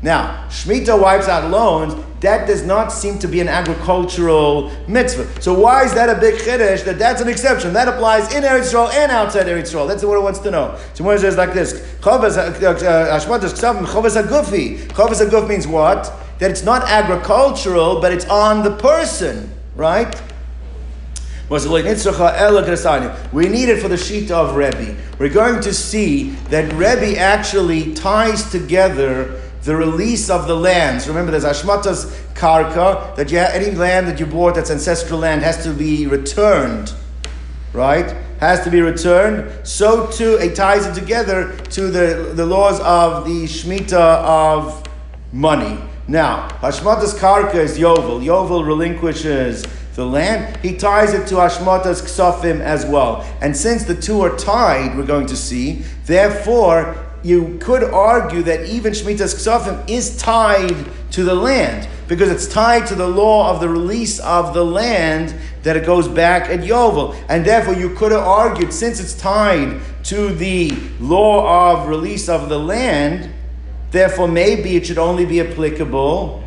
[0.01, 1.93] Now, Shemitah wipes out loans.
[2.21, 5.41] That does not seem to be an agricultural mitzvah.
[5.41, 6.83] So why is that a big chiddush?
[6.83, 7.71] That that's an exception.
[7.73, 9.87] That applies in Eretz Yisrael and outside Eretz Yisrael.
[9.87, 10.77] That's what it wants to know.
[10.93, 14.77] So one says like this: Chovas uh, uh, uh, hagufi.
[14.89, 16.11] Chovas haguf means what?
[16.39, 20.13] That it's not agricultural, but it's on the person, right?
[21.49, 24.95] We need it for the sheet of Rebbe.
[25.17, 31.07] We're going to see that Rebbe actually ties together the release of the lands.
[31.07, 35.41] Remember, there's Ashmatas Karka, that you have, any land that you bought that's ancestral land
[35.41, 36.93] has to be returned,
[37.73, 38.15] right?
[38.39, 39.67] Has to be returned.
[39.67, 44.83] So too, it ties it together to the, the laws of the Shemitah of
[45.33, 45.77] money.
[46.07, 48.23] Now, Hashmatas Karka is Yovel.
[48.23, 50.57] Yovel relinquishes the land.
[50.63, 53.27] He ties it to Hashmatas Ksafim as well.
[53.41, 58.67] And since the two are tied, we're going to see, therefore, you could argue that
[58.67, 63.59] even Shemitah's Ksafim is tied to the land because it's tied to the law of
[63.59, 67.15] the release of the land that it goes back at Yovel.
[67.29, 72.49] And therefore, you could have argued since it's tied to the law of release of
[72.49, 73.31] the land,
[73.91, 76.43] therefore, maybe it should only be applicable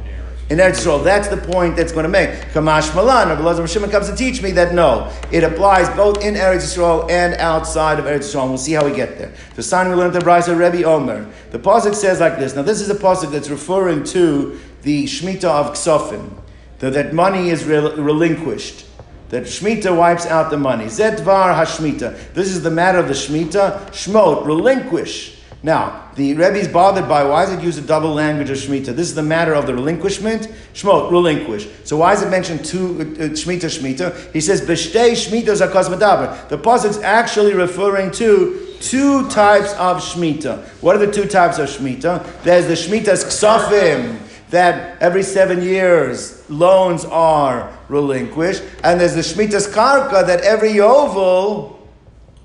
[0.52, 1.02] in Eretz Yisrael.
[1.02, 2.28] That's the point that's going to make.
[2.52, 6.34] Kamash Malan, Rabbi Lazar Shimon comes to teach me that no, it applies both in
[6.34, 8.48] Eretz Yisrael and outside of Eretz Yisrael.
[8.48, 9.32] we'll see how we get there.
[9.54, 11.26] The sign we learned the Brisa Rebbe Omer.
[11.52, 12.54] The pasuk says like this.
[12.54, 16.36] Now, this is a pasuk that's referring to the Shemitah of Ksofim,
[16.80, 18.84] that, money is rel- relinquished.
[19.30, 20.86] That Shemitah wipes out the money.
[20.86, 22.34] Zedvar Hashmita.
[22.34, 23.88] This is the matter of the Shemitah.
[23.92, 25.38] Shmot, relinquish.
[25.64, 28.96] Now, the Rebbe is bothered by why does it use a double language of Shemitah?
[28.96, 30.48] This is the matter of the relinquishment.
[30.74, 31.68] Shmot, relinquish.
[31.84, 34.32] So why is it mentioned two uh, Shemitah, Shemitah?
[34.32, 35.56] He says, Beshtei Shemitah
[35.88, 36.48] Medaber.
[36.48, 40.64] The is actually referring to two types of Shemitah.
[40.80, 42.42] What are the two types of Shemitah?
[42.42, 44.18] There's the Shemitah's Ksafim,
[44.50, 51.78] that every seven years loans are relinquished, and there's the Shemitah's Karka, that every Yovel,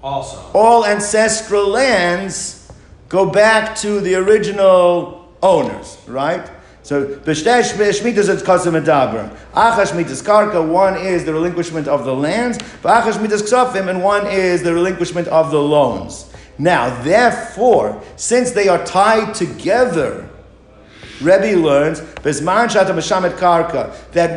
[0.01, 0.38] Also.
[0.53, 2.66] all ancestral lands
[3.10, 6.50] go back to the original owners, right?
[6.84, 9.30] So, b'shtei shmitas it's kasim medaber.
[9.54, 14.02] Acha shmitas karka, one is the relinquishment of the lands, but acha shmitas ksafim, and
[14.02, 16.32] one is the relinquishment of the loans.
[16.58, 20.27] Now, therefore, since they are tied together,
[21.19, 22.41] Rebbe learns that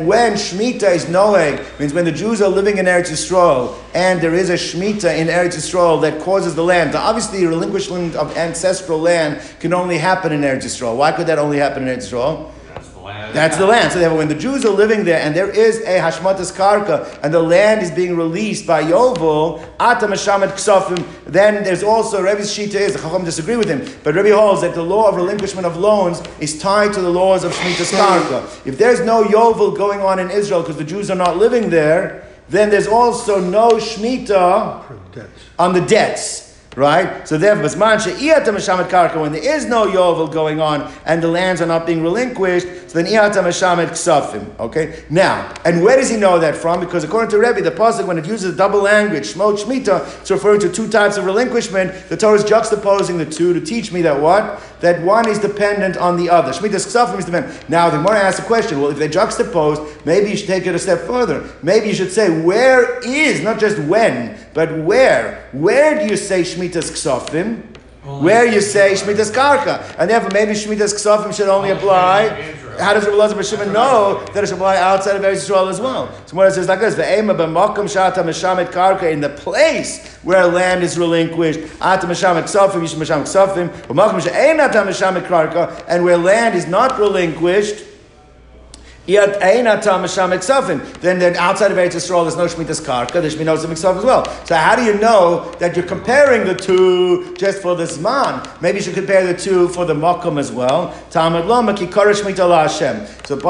[0.05, 4.33] when Shemitah is knowing means when the Jews are living in Eretz Yisrael and there
[4.33, 6.95] is a Shemitah in Eretz Yisrael that causes the land.
[6.95, 10.97] Obviously, relinquishment of ancestral land can only happen in Eretz Yisrael.
[10.97, 12.51] Why could that only happen in Eretz Yisrael?
[13.01, 13.35] That's the land.
[13.35, 13.91] That's the land.
[13.91, 17.33] So therefore, when the Jews are living there and there is a Hashmatas Karka and
[17.33, 22.75] the land is being released by Yovel, Ata Mashamet Ksafim, then there's also Rebbe's Shita
[22.75, 25.77] is, the Chacham disagree with him, but Rebbe holds that the law of relinquishment of
[25.77, 28.67] loans is tied to the laws of Shemitah's Karka.
[28.67, 32.27] If there's no Yovel going on in Israel because the Jews are not living there,
[32.49, 34.83] then there's also no Shemitah
[35.57, 36.50] on the debts.
[36.77, 37.27] Right?
[37.27, 42.01] So therefore, when there is no yovel going on and the lands are not being
[42.01, 44.57] relinquished, so then iyata meshamet ksafim.
[44.57, 45.03] Okay?
[45.09, 46.79] Now, and where does he know that from?
[46.79, 50.61] Because according to Rebbe, the pasuk when it uses double language, shmot shmita, it's referring
[50.61, 51.93] to two types of relinquishment.
[52.07, 54.61] The Torah is juxtaposing the two to teach me that what?
[54.79, 56.51] That one is dependent on the other.
[56.51, 57.69] Shmita's ksafim is dependent.
[57.69, 58.79] Now, the Gemara asks a question.
[58.79, 61.49] Well, if they juxtapose, maybe you should take it a step further.
[61.61, 65.47] Maybe you should say, where is, not just when, but where?
[65.51, 67.63] Where do you say Shemitah's Ksofim?
[68.03, 69.95] Where you say Shemitah's Karka.
[69.97, 72.55] And therefore, maybe Shemitah's Ksofim should only apply.
[72.79, 75.79] How does Rabbi Elazar Shimon know that it should apply outside of Eretz Yisrael as
[75.79, 76.09] well?
[76.25, 80.47] So what it says like this: "Ve'ema b'makom shata meshamet karka in the place where
[80.47, 86.17] land is relinquished, ata meshamet ksafim, yishim meshamet ksafim, b'makom she'enata meshamet karka, and where
[86.17, 87.90] land is not relinquished."
[89.07, 89.39] Yet.
[91.01, 93.13] Then, then outside of Eretz Yisrael, there's no shmitas karka.
[93.13, 94.25] There's of ksafim as well.
[94.45, 98.61] So how do you know that you're comparing the two just for the zman?
[98.61, 100.93] Maybe you should compare the two for the makom as well.
[101.09, 103.07] Talmud loma ki karish shmita la Hashem.
[103.25, 103.41] So the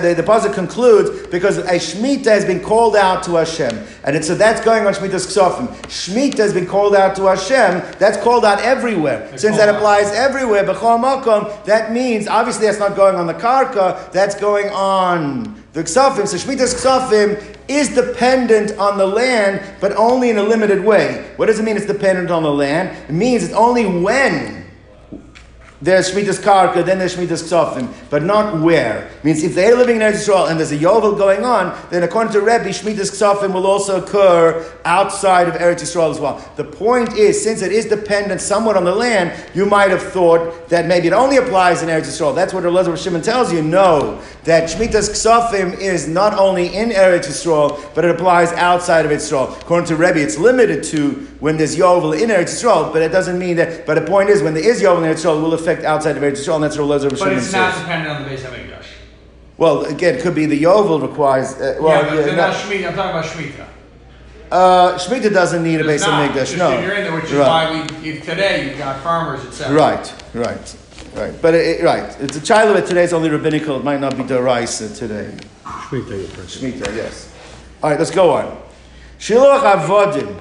[0.00, 4.34] the, the concludes because a shmita has been called out to Hashem, and it's, so
[4.34, 5.68] that's going on shmitas ksafim.
[5.86, 7.82] Shmita has been called out to Hashem.
[7.98, 9.28] That's called out everywhere.
[9.38, 9.76] Since that out.
[9.76, 14.10] applies everywhere, b'chol makom, that means obviously that's not going on the karka.
[14.12, 16.26] That's going on the ksafim.
[16.26, 21.24] So shmitas ksafim is dependent on the land, but only in a limited way.
[21.36, 21.76] What does it mean?
[21.76, 22.96] It's dependent on the land.
[23.08, 24.61] It means it's only when
[25.82, 29.10] there's Shemitah's Karka, then there's Shemitah's Ksofim, but not where.
[29.24, 32.32] Means if they're living in Eretz Yisrael and there's a Yovel going on, then according
[32.34, 36.40] to Rebbe, Shemitah's Ksofim will also occur outside of Eretz Yisrael as well.
[36.54, 40.68] The point is, since it is dependent somewhat on the land, you might have thought
[40.68, 42.32] that maybe it only applies in Eretz Yisrael.
[42.32, 43.60] That's what Elazar Shimon tells you.
[43.60, 49.10] No, that Shemitah's Ksofim is not only in Eretz Yisrael, but it applies outside of
[49.10, 49.60] Eretz Yisrael.
[49.60, 53.36] According to Rebbe, it's limited to when there's Yovel in Eretz Yisrael, but it doesn't
[53.36, 53.84] mean that.
[53.84, 56.16] But the point is, when there is Yovel in Eretz Yisrael, it will affect outside
[56.16, 57.82] of Eretz Yisrael, and that's what Elazar But Shimon it's not says.
[57.82, 58.86] dependent on the base of English.
[59.58, 61.54] Well, again, it could be the Yovel requires.
[61.54, 62.46] Uh, well, yeah, but yeah, they're no.
[62.48, 62.88] not Shemitah.
[62.88, 63.66] I'm talking about Shemitah.
[64.52, 66.30] Uh, Shemitah doesn't need a base of not.
[66.30, 66.78] Mikdash, Just no.
[66.80, 67.70] you're in there, which is right.
[67.74, 69.74] why we if today you've got farmers, etc.
[69.76, 70.76] right, right,
[71.16, 71.42] right.
[71.42, 73.02] But it, it- right, it's a child of it today.
[73.02, 73.76] It's only rabbinical.
[73.78, 75.34] It might not be deraisa today.
[75.64, 76.70] Shemitah, your person.
[76.70, 77.34] Shemitah, yes.
[77.82, 78.62] All right, let's go on.
[79.18, 80.40] Shiluach avodim.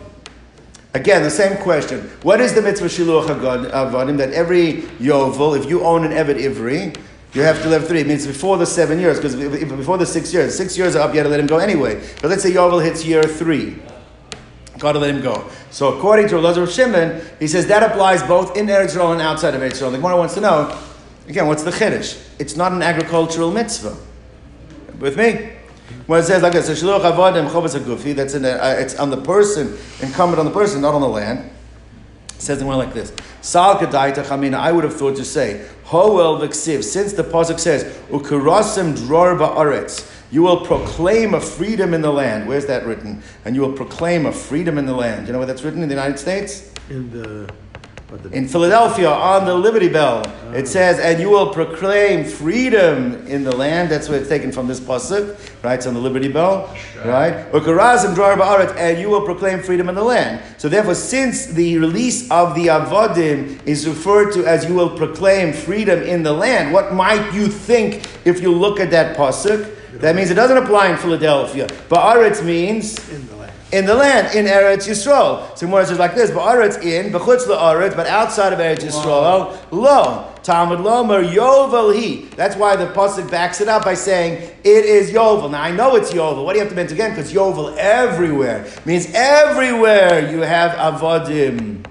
[0.93, 2.01] Again, the same question.
[2.21, 6.95] What is the mitzvah shiluach agod- That every yovel, if you own an evet ivri,
[7.33, 8.01] you have to live three.
[8.01, 11.13] It means before the seven years, because before the six years, six years are up,
[11.13, 12.01] you have to let him go anyway.
[12.21, 13.81] But let's say yovel hits year three.
[14.79, 15.47] Got to let him go.
[15.69, 19.53] So according to Elazar Shimon, he says that applies both in Eretz Yisrael and outside
[19.53, 19.91] of Eretz Yisrael.
[19.91, 20.77] The Gemara wants to know,
[21.29, 22.21] again, what's the chiddush?
[22.39, 23.95] It's not an agricultural mitzvah.
[24.99, 25.51] With me?
[26.07, 28.97] When it says like this, so shiluach avodim chovas hagufi, that's in a, uh, it's
[28.99, 31.49] on the person, incumbent on the person, not on the land.
[32.29, 33.13] It says in one like this.
[33.41, 37.83] Sal kadaita chamina, I would have thought to say, hoel v'ksiv, since the pasuk says,
[38.09, 42.47] ukarasim dror ba'aretz, you will proclaim a freedom in the land.
[42.47, 43.21] Where's that written?
[43.45, 45.27] And you will proclaim a freedom in the land.
[45.27, 46.71] You know where that's written in the United States?
[46.89, 47.49] In the,
[48.33, 53.55] In Philadelphia, on the Liberty Bell, it says, "And you will proclaim freedom in the
[53.55, 55.75] land." That's where it's taken from this pasuk, right?
[55.75, 56.69] It's on the Liberty Bell,
[57.05, 57.49] right?
[57.53, 60.41] Ukarazim ba'aret, and you will proclaim freedom in the land.
[60.57, 65.53] So, therefore, since the release of the avodim is referred to as "you will proclaim
[65.53, 69.65] freedom in the land," what might you think if you look at that pasuk?
[70.01, 71.67] That means it doesn't apply in Philadelphia.
[71.89, 72.97] Ba'aretz means
[73.71, 74.35] in the land.
[74.35, 75.57] in the land, in Eretz Yisrael.
[75.57, 80.27] So Gemara says like this, Ba'aretz in, B'chutz la'aretz, but outside of Eretz Yisrael, lo.
[80.43, 82.25] Talmud Lomer, Yovel he.
[82.35, 85.51] That's why the Pasuk backs it up by saying, it is Yovel.
[85.51, 86.43] Now I know it's Yovel.
[86.43, 87.11] What do you have to mention again?
[87.11, 88.65] Because Yovel everywhere.
[88.83, 91.85] means everywhere you have Avodim.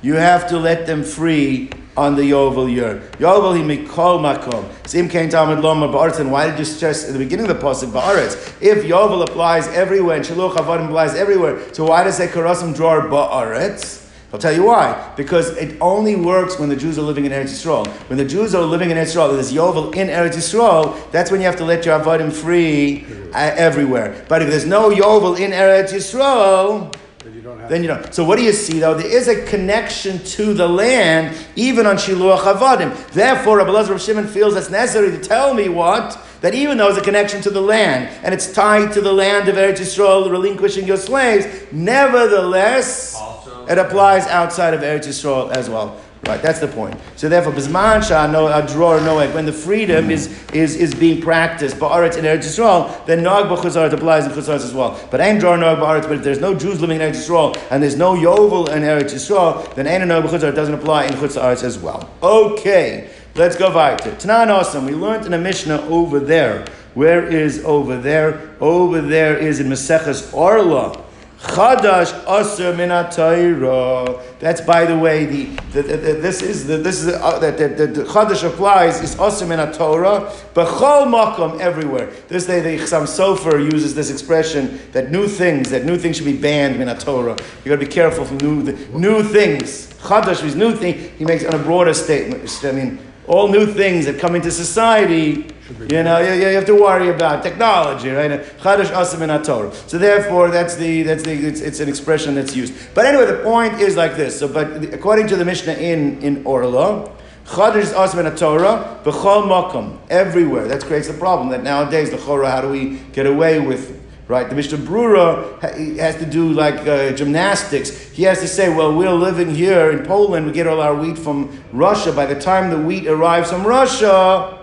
[0.00, 3.02] You have to let them free on the Yovel year.
[3.18, 4.68] Yovel he mikol makom.
[4.86, 6.28] Sim kain Talmud Lomer ba'aretz.
[6.28, 8.56] Why did you stress at the beginning of the pasuk ba'aretz?
[8.62, 13.00] If Yovel applies everywhere and Shiluch Avodim applies everywhere, so why does say Karasim draw
[13.02, 14.00] ba'aretz?
[14.32, 15.12] I'll tell you why.
[15.14, 17.86] Because it only works when the Jews are living in Eretz Yisrael.
[18.08, 21.40] When the Jews are living in Eretz Yisrael, there's Yovel in Eretz Yisrael, that's when
[21.40, 24.24] you have to let your Avodim free uh, everywhere.
[24.28, 27.68] But if there's no Yovel in Eretz Yisrael, Then you don't have.
[27.68, 28.02] then you know.
[28.10, 28.94] So what do you see though?
[28.94, 33.10] There is a connection to the land, even on Shiluach Avadim.
[33.12, 36.98] Therefore, Rabbi Elazar Shimon feels it's necessary to tell me what that even though there's
[36.98, 40.86] a connection to the land and it's tied to the land of Eretz Yisrael, relinquishing
[40.86, 45.96] your slaves, nevertheless, Also- it applies outside of Eretz Yisrael as well.
[46.24, 46.96] Right, that's the point.
[47.16, 51.78] So therefore, Bisman no uh, Adror Noeg, when the freedom is, is, is being practiced,
[51.78, 55.00] Ba'aretz in Eretz Yisrael, then Noag B'chuzaret applies in Chuzaret as well.
[55.10, 57.82] But Ein Dror Noag Ba'aretz, but if there's no Jews living in Eretz Yisrael, and
[57.82, 61.76] there's no Yovel in Eretz Yisrael, then Ein Noag B'chuzaret doesn't apply in Chuzaret as
[61.80, 62.08] well.
[62.22, 64.12] Okay, let's go weiter.
[64.12, 66.64] Tanan Osam, we learned in a Mishnah over there.
[66.94, 68.54] Where is over there?
[68.60, 71.01] Over there is in Maseches Orla.
[71.42, 74.22] Chadash aser min Torah.
[74.38, 77.58] That's by the way the, the, the, the- this is the, this is uh, that
[77.58, 82.06] the, the, the Chadash applies is aser min Torah, but chol makom everywhere.
[82.28, 86.26] This day the Chassam Sofer uses this expression that new things that new things should
[86.26, 87.36] be banned min Torah.
[87.64, 89.92] You got to be careful for new the, new things.
[89.94, 91.12] Chadash is new thing.
[91.18, 92.48] He makes on a broader statement.
[92.64, 92.98] I mean.
[93.28, 95.46] All new things that come into society,
[95.88, 98.30] you know, you, you have to worry about technology, right?
[98.58, 99.72] Chadash asim in Torah.
[99.86, 102.74] So therefore, that's the that's the it's, it's an expression that's used.
[102.94, 104.38] But anyway, the point is like this.
[104.38, 107.10] So, but according to the Mishnah in in Orla,
[107.46, 110.68] Chadash asim in Torah, b'chol makom everywhere.
[110.68, 111.50] That creates a problem.
[111.50, 114.00] That nowadays the Chora, how do we get away with?
[114.28, 115.60] Right, the Mishnah Brura
[115.98, 117.90] has to do like uh, gymnastics.
[117.90, 120.46] He has to say, "Well, we're living here in Poland.
[120.46, 122.12] We get all our wheat from Russia.
[122.12, 124.61] By the time the wheat arrives from Russia,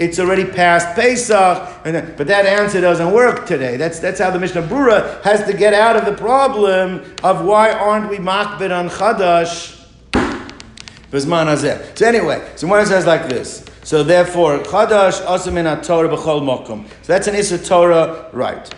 [0.00, 3.76] it's already past Pesach, and but that answer doesn't work today.
[3.76, 7.70] That's, that's how the Mishnah Brura has to get out of the problem of why
[7.70, 9.76] aren't we makbid on Chadash.
[11.98, 13.66] So anyway, so one says like this.
[13.82, 16.88] So therefore, Chadash asim in Torah b'chol mokum.
[17.02, 18.72] So that's an Issa Torah, right?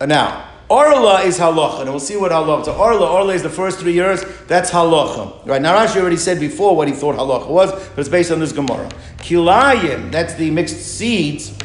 [0.00, 2.64] Now, Orla is halacha, and we'll see what halacha.
[2.64, 4.24] So Orla, Orla is the first three years.
[4.48, 5.62] That's halacha, right?
[5.62, 8.52] Now Rashi already said before what he thought halacha was, but it's based on this
[8.52, 8.88] Gemara.
[9.18, 11.56] Kilayim, that's the mixed seeds.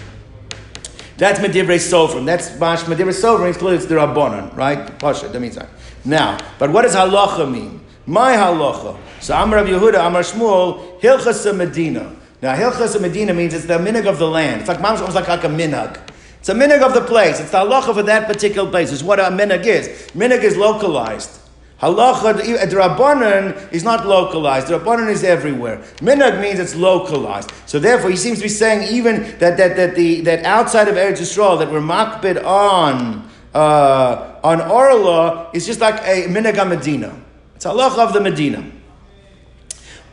[1.17, 2.25] That's Medivrei Sofrim.
[2.25, 3.49] That's Mash Medivrei Sofrim.
[3.49, 4.97] It's clearly it's the Rabbanon, right?
[4.99, 5.69] Pasha, that means that.
[6.05, 7.83] Now, but what does halacha mean?
[8.05, 8.97] My halacha.
[9.19, 12.15] So Amar Rav Yehuda, Amar Shmuel, Hilchas Medina.
[12.41, 14.61] Now, Hilchas Medina means it's the minig of the land.
[14.61, 15.99] It's like almost like, like a minhag.
[16.41, 17.39] It's a minig of the place.
[17.39, 18.91] It's the halacha for that particular place.
[18.91, 19.87] It's what a minig is.
[20.11, 21.37] Minig is localized.
[21.81, 24.67] Halacha, the is not localized.
[24.67, 25.77] The is everywhere.
[25.97, 27.51] Minhag means it's localized.
[27.65, 30.95] So therefore, he seems to be saying even that, that, that, the, that outside of
[30.95, 37.19] Eretz Yisrael, that we're makbid on, uh, on Orla, is just like a minhag Medina.
[37.55, 38.63] It's halacha of the Medina.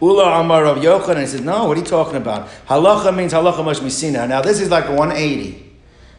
[0.00, 2.48] Ula Amar of Yochanan, he says, no, what are you talking about?
[2.66, 4.26] Halacha means halacha Moshe Sinai.
[4.26, 5.67] Now this is like a 180.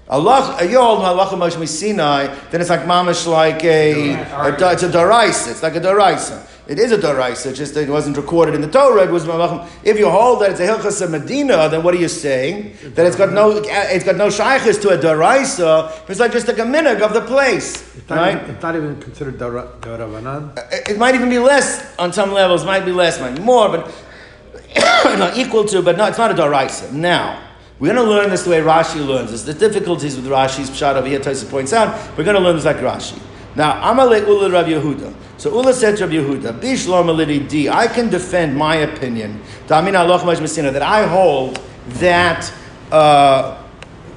[0.10, 4.82] Allah, a yol halacha Moshe Sinai, then it's like mamish like a, a, da- it's
[4.84, 5.52] a daraisa.
[5.52, 6.48] It's like a daraisa.
[6.68, 9.04] It is a daraisa, just that it wasn't recorded in the Torah.
[9.04, 9.68] It was malachim.
[9.84, 12.76] If you hold that it's a hilchas of Medina, then what are you saying?
[12.96, 16.10] That it's got no, it's got no shaykhs to a daraisa.
[16.10, 18.36] It's like just like a minhag of the place, It's not, right?
[18.42, 20.58] even, it's not even considered Dara- Daravanan.
[20.58, 23.42] Uh, it it might even be less on some levels, might be less, might be
[23.42, 23.92] more, but
[25.20, 26.92] not equal to, but no, it's not a daraisa.
[26.92, 27.40] Now,
[27.80, 29.44] we're going to learn this the way Rashi learns this.
[29.44, 32.66] The difficulties with Rashi's pshat over here, Tosfos points out, we're going to learn this
[32.66, 33.20] like Rashi.
[33.56, 35.14] Now, Amalek Ula Rav Yehuda.
[35.38, 41.08] So Ula said to Rav Yehuda, Bishlomalidi D, I can defend my opinion, that I
[41.08, 42.54] hold that
[42.92, 43.64] uh,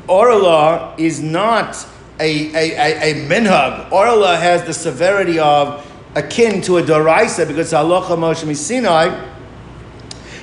[0.09, 1.87] Orla is not
[2.19, 3.91] a, a, a, a minhag.
[3.93, 9.32] Orla has the severity of akin to a doraisa because halacha Moshe Sinai.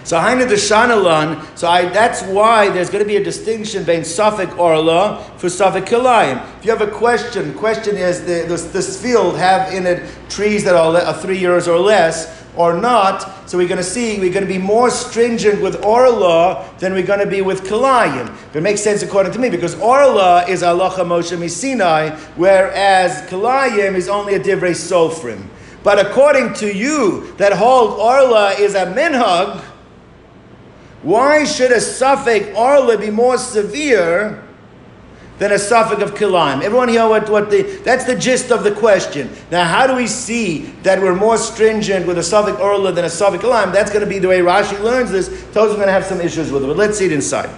[0.10, 4.58] So Haina Deshanalan, so I, that's why there's going to be a distinction between Safek
[4.58, 6.44] Orla for Safek Kilayim.
[6.58, 10.64] If you have a question, question is the, this, this field have in it trees
[10.64, 13.48] that are, three years or less or not.
[13.48, 17.06] So we're going to see we're going to be more stringent with Orla than we're
[17.06, 18.36] going to be with Kilayim.
[18.56, 24.10] It makes sense according to me because Orla is Alacha Moshe Misinai, whereas Kilayim is
[24.10, 25.46] only a Divrei Sofrim.
[25.84, 29.64] But according to you, that hold Orla is a minhag,
[31.02, 34.44] why should a suffix Orla be more severe
[35.38, 36.62] than a suffix of Kilaim?
[36.62, 39.30] Everyone hear what, what the, that's the gist of the question.
[39.50, 43.10] Now, how do we see that we're more stringent with a suffix Orla than a
[43.10, 43.72] suffix Kilaim?
[43.72, 45.30] That's going to be the way Rashi learns this.
[45.52, 47.50] Those are going to have some issues with it, but let's see it inside.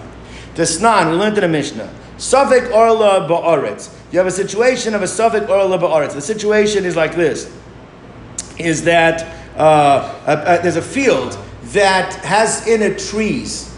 [0.55, 1.91] The Snan, we learned in the Mishnah.
[2.17, 3.91] Suffix Orla Ba'aretz.
[4.11, 6.13] You have a situation of a suffix Orla Ba'aretz.
[6.13, 7.51] The situation is like this
[8.59, 9.23] is that
[9.57, 11.37] uh, uh, uh, there's a field
[11.73, 13.71] that has in it trees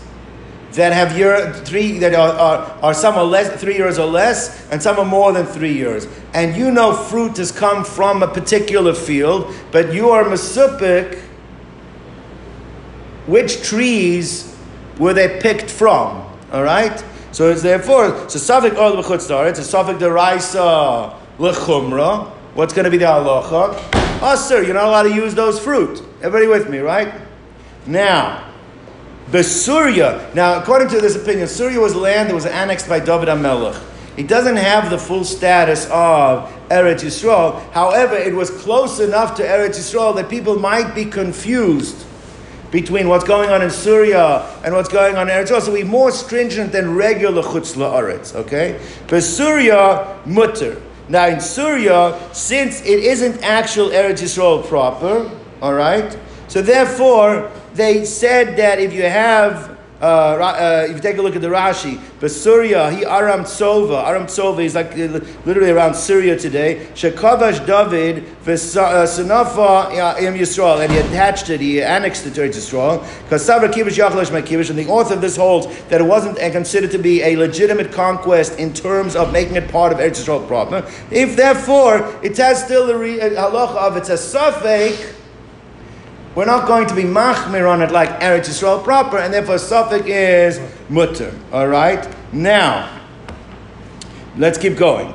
[0.74, 4.68] that have year three that are, are, are some are less three years or less
[4.72, 6.08] and some are more than three years.
[6.34, 11.20] And you know fruit has come from a particular field but you are masupik
[13.28, 14.56] which trees
[14.98, 17.04] were they picked from all right?
[17.32, 22.92] So it's therefore so Safik or l'chutzar it's a Safik deraisa l'chumra what's going to
[22.92, 23.78] be the halacha?
[24.24, 26.02] Oh sir you're not allowed to use those fruit.
[26.24, 27.14] Everybody with me right
[27.86, 28.52] now,
[29.30, 30.34] Besuria.
[30.36, 33.82] Now, according to this opinion, Surya was land that was annexed by David HaMelech.
[34.16, 37.60] It doesn't have the full status of Eretz Yisrael.
[37.72, 42.06] However, it was close enough to Eretz Yisrael that people might be confused
[42.70, 45.62] between what's going on in Syria and what's going on in Eretz Yisrael.
[45.62, 48.80] So we're more stringent than regular Chutz La'aretz, okay?
[49.08, 50.80] Besuria, mutter.
[51.10, 55.30] Now, in Syria, since it isn't actual Eretz Yisrael proper,
[55.60, 56.16] all right?
[56.50, 61.36] So therefore, they said that if you have, uh, uh, if you take a look
[61.36, 66.38] at the Rashi, Basuria, he Aram Tsova, Aram Tsova is like uh, literally around Syria
[66.38, 66.88] today.
[66.94, 73.00] Shekavash David, Sanafa Im Yisrael, and he attached it, he annexed it to Yisrael.
[73.30, 76.92] Kibush Yachlesh my Kibush, and the author of this holds that it wasn't and considered
[76.92, 80.86] to be a legitimate conquest in terms of making it part of Eretz Yisrael proper.
[81.12, 85.13] If therefore it has still the re- halacha of it's a suffix,
[86.36, 90.06] we're not going to be machmir on it like Eretz Yisrael proper, and therefore suffix
[90.08, 90.60] is
[90.90, 91.34] mutter.
[91.52, 92.08] All right.
[92.34, 93.02] Now,
[94.38, 95.14] let's keep going.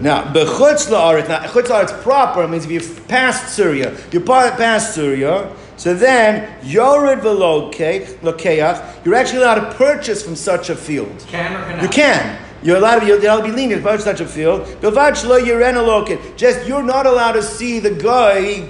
[0.00, 1.28] Now, bechutz la'aretz.
[1.28, 5.54] Now, chutz la'aretz proper means if you've passed Syria, you're past Syria.
[5.76, 11.24] So then, yored v'lokeach, you're actually allowed to purchase from such a field.
[11.28, 11.82] Can or cannot?
[11.82, 12.38] You can.
[12.62, 14.66] You're allowed to be, you're allowed to be lenient about such a field.
[14.80, 16.36] Bilvad shlo yiren aloket.
[16.36, 18.68] Just you're not allowed to see the guy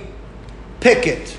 [0.79, 1.37] pick it.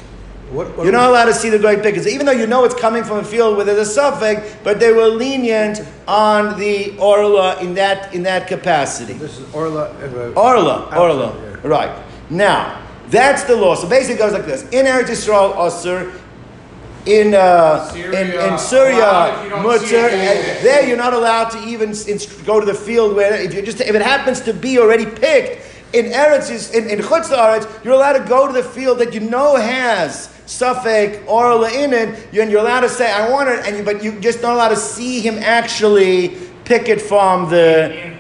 [0.52, 2.06] What, what You're not allowed to see the guy pick it.
[2.08, 4.91] Even though you know it's coming from a field where there's a suffix, but they
[4.91, 9.14] were lenient on the orla in that in that capacity.
[9.14, 9.91] This is Orla.
[9.91, 11.68] Uh, Orla, outside, orla, yeah.
[11.68, 12.04] right?
[12.30, 13.76] Now that's the law.
[13.76, 16.18] So basically, it goes like this: in Eretz Yisrael, Osir.
[17.04, 20.56] In, uh, Syria, in in Syria, if you Mutter, it anywhere.
[20.56, 23.64] and there you're not allowed to even inst- go to the field where if you
[23.64, 27.66] just if it happens to be already picked in Eretz is- in in Chutz La'aretz,
[27.84, 32.10] you're allowed to go to the field that you know has suffix orla in it,
[32.38, 34.70] and you're allowed to say I want it, and you, but you just not allowed
[34.70, 38.18] to see him actually pick it from the In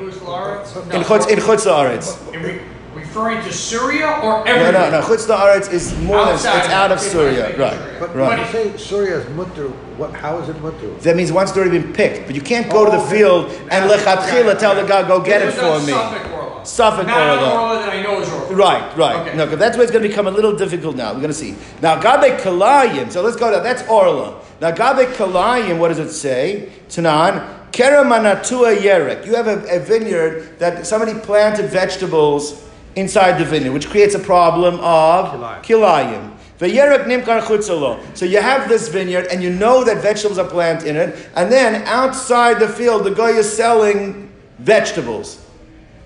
[1.03, 2.61] Chutz in Chutz in La'aretz.
[2.93, 4.91] Referring to Syria or No, everywhere?
[4.91, 5.05] no, no.
[5.05, 7.73] Chutz La'aretz is more than it's Outside out of of- Syria, it's right?
[7.73, 7.97] Syria.
[7.99, 8.29] But Right.
[8.29, 9.67] when you say Surya is mutter,
[9.97, 10.89] what, how is it mutter?
[11.01, 13.17] That means once it's already been picked, but you can't go to the Oh, okay.
[13.17, 15.93] field and Now- lechatchila tell the guy go get it It for me.
[15.93, 16.30] Safek Orla.
[16.63, 17.61] Safek Not Orla.
[17.61, 18.55] Orla that I know is Orla.
[18.55, 19.27] Right, right.
[19.27, 19.37] Okay.
[19.37, 21.13] No, 'cause that's where it's going to become a little difficult now.
[21.13, 21.55] We're going to see.
[21.81, 23.11] Now, Gabe Kilayim.
[23.11, 24.39] So let's go to that's Orla.
[24.59, 26.69] Now, Gabe Kilayim, what does it say?
[26.89, 27.57] Tanan.
[27.71, 29.25] Keramanatua Yerek.
[29.25, 32.61] You have a, a vineyard that somebody planted vegetables
[32.95, 35.63] inside the vineyard, which creates a problem of Kilayim.
[35.63, 36.31] Kilayim.
[36.59, 37.99] V'yerek nimkar chutzalo.
[38.15, 41.51] So you have this vineyard, and you know that vegetables are planted in it, and
[41.51, 45.40] then outside the field, the guy is selling vegetables.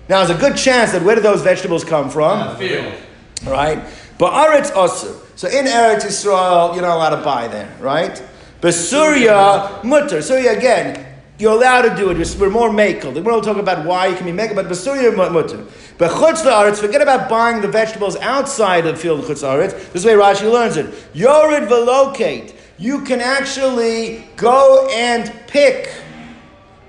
[0.08, 2.56] Now, there's a good chance that where do those vegetables come from?
[2.58, 2.94] The field.
[3.44, 3.82] right?
[4.18, 5.14] But Aretz Osir.
[5.36, 8.22] So in Eretz Israel, you're not allowed to buy there, right?
[8.60, 10.22] But Surya, mutter.
[10.22, 11.04] Surya again,
[11.38, 12.16] you're allowed to do it.
[12.38, 13.12] We're- more makal.
[13.12, 13.14] We're more makel.
[13.14, 15.64] The will talk about why you can be makel, but Surya mutter.
[15.98, 19.72] But chutz la'aretz, forget about buying the vegetables outside of the field of chutz la'aretz.
[19.92, 20.86] This is the way Rashi learns it.
[21.12, 22.54] Yored velocate.
[22.78, 25.90] You can actually go and pick,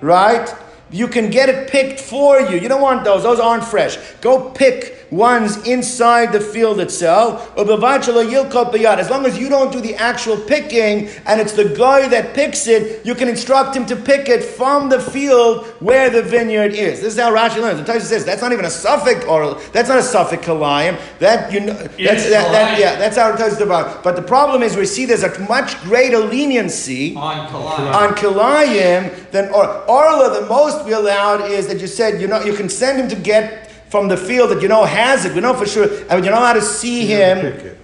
[0.02, 0.54] right?
[0.92, 2.58] You can get it picked for you.
[2.60, 3.98] You don't want those; those aren't fresh.
[4.22, 7.52] Go pick ones inside the field itself.
[7.58, 12.68] As long as you don't do the actual picking, and it's the guy that picks
[12.68, 17.02] it, you can instruct him to pick it from the field where the vineyard is.
[17.02, 17.80] This is how Rashi learns.
[17.86, 21.00] The Tosfos says that's not even a suffix or that's not a suffix kilayim.
[21.20, 24.04] That you know, that's that, that, yeah, that's how it tells about.
[24.04, 27.94] But the problem is we see there's a much greater leniency On Kalai.
[27.94, 32.42] on Kilayim than or Orla, the most we allowed is that you said you know
[32.44, 35.34] you can send him to get from the field that you know has it.
[35.34, 37.76] We know for sure, and you know how to see him.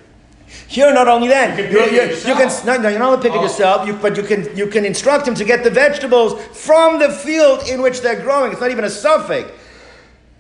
[0.68, 3.16] Here, not only that, You can you, you- you can no, no, you're not allowed
[3.18, 3.44] to pick it Oh.
[3.44, 7.10] yourself, you, but you can you can instruct him to get the vegetables from the
[7.10, 8.52] field in which they're growing.
[8.52, 9.50] It's not even a suffix.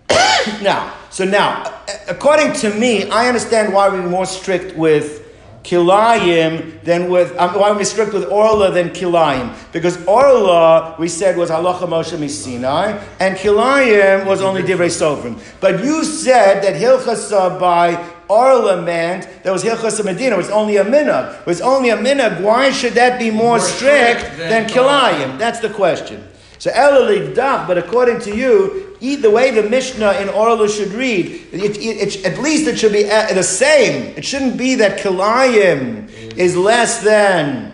[0.61, 5.22] now, so now, according to me, I understand why we're more strict with
[5.63, 11.37] kilayim than with um, why we're strict with orla than kilayim because orla we said
[11.37, 15.39] was halacha Moshe Sinai and kilayim was only divrei sofrim.
[15.61, 20.85] But you said that hilchasa by Orla meant that was Hilchas Medina, was only a
[20.85, 21.41] minhag.
[21.41, 22.41] It was only a minhag.
[22.41, 24.69] Why should that be more, More strict, strict than than?
[24.69, 25.37] Kilayim.
[25.37, 26.23] That's the question.
[26.59, 30.89] So Elaliv Dach, but according to you, e- the way the Mishnah in Orla should
[30.93, 34.13] read, it, it, it- at least it should be uh, the same.
[34.15, 37.73] It shouldn't be that Kilayim is less than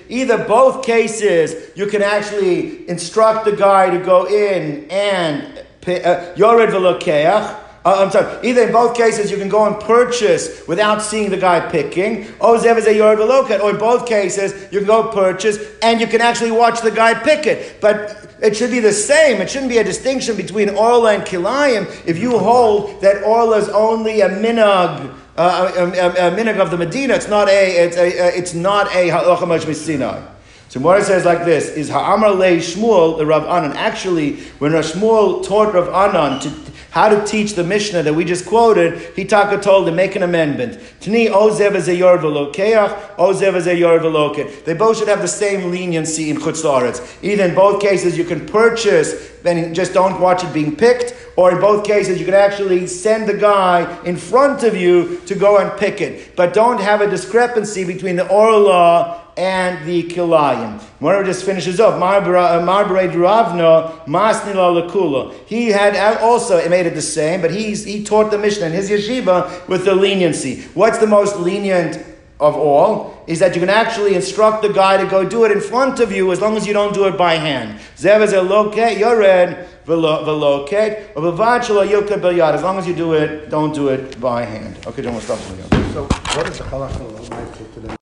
[0.10, 6.70] Either both cases, you can actually instruct the guy to go in and uh, yored
[6.70, 7.69] velokeach.
[7.86, 8.48] Uh, I'm sorry.
[8.48, 12.26] Either in both cases, you can go and purchase without seeing the guy picking.
[12.26, 13.62] Veloket.
[13.62, 17.14] Or in both cases, you can go purchase and you can actually watch the guy
[17.14, 17.80] pick it.
[17.80, 19.42] But it should be the same.
[19.42, 23.70] It shouldn't be a distinction between Orla and Kilayim if you hold that Orla is
[23.70, 27.14] only a minag uh, a, a, a minhag of the Medina.
[27.14, 27.86] It's not a.
[27.86, 28.38] It's a.
[28.38, 30.22] It's not a halacha Moshe Sinai.
[30.68, 33.76] So Mora says like this: Is Ha'amar le Shmuel the Rav Anan?
[33.78, 36.50] Actually, when Rav Shmuel taught Rav Anan to
[36.92, 40.24] how to teach the Mishnah that we just quoted, he taka told him make an
[40.24, 40.80] amendment.
[41.00, 44.66] Tani ozev is a yord velokeach, ozev is a yord veloket.
[44.66, 47.24] They both should have the same leniency in chutz.
[47.24, 51.52] Either in both cases you can purchase then just don't watch it being picked, or
[51.52, 55.58] in both cases you can actually send the guy in front of you to go
[55.58, 56.36] and pick it.
[56.36, 60.84] But don't have a discrepancy between the orla and the kilayim.
[61.00, 61.94] Mara just finishes off.
[61.94, 62.00] Uh,
[62.62, 65.34] Marbared Ravna Masnila Lakula.
[65.48, 68.90] He had also made it the same, but he's, he taught the Mishnah in his
[68.90, 70.64] yeshiva with the leniency.
[70.74, 72.06] What's the most lenient
[72.42, 73.24] of all?
[73.28, 76.12] Is that you can actually instruct the guy to go do it in front of
[76.12, 77.80] you as long as you don't do it by hand.
[77.96, 78.22] As long
[82.78, 84.86] as you do it, don't do it by hand.
[84.86, 85.40] Okay, John, we'll stop.
[85.94, 86.04] So
[86.36, 87.59] what is the the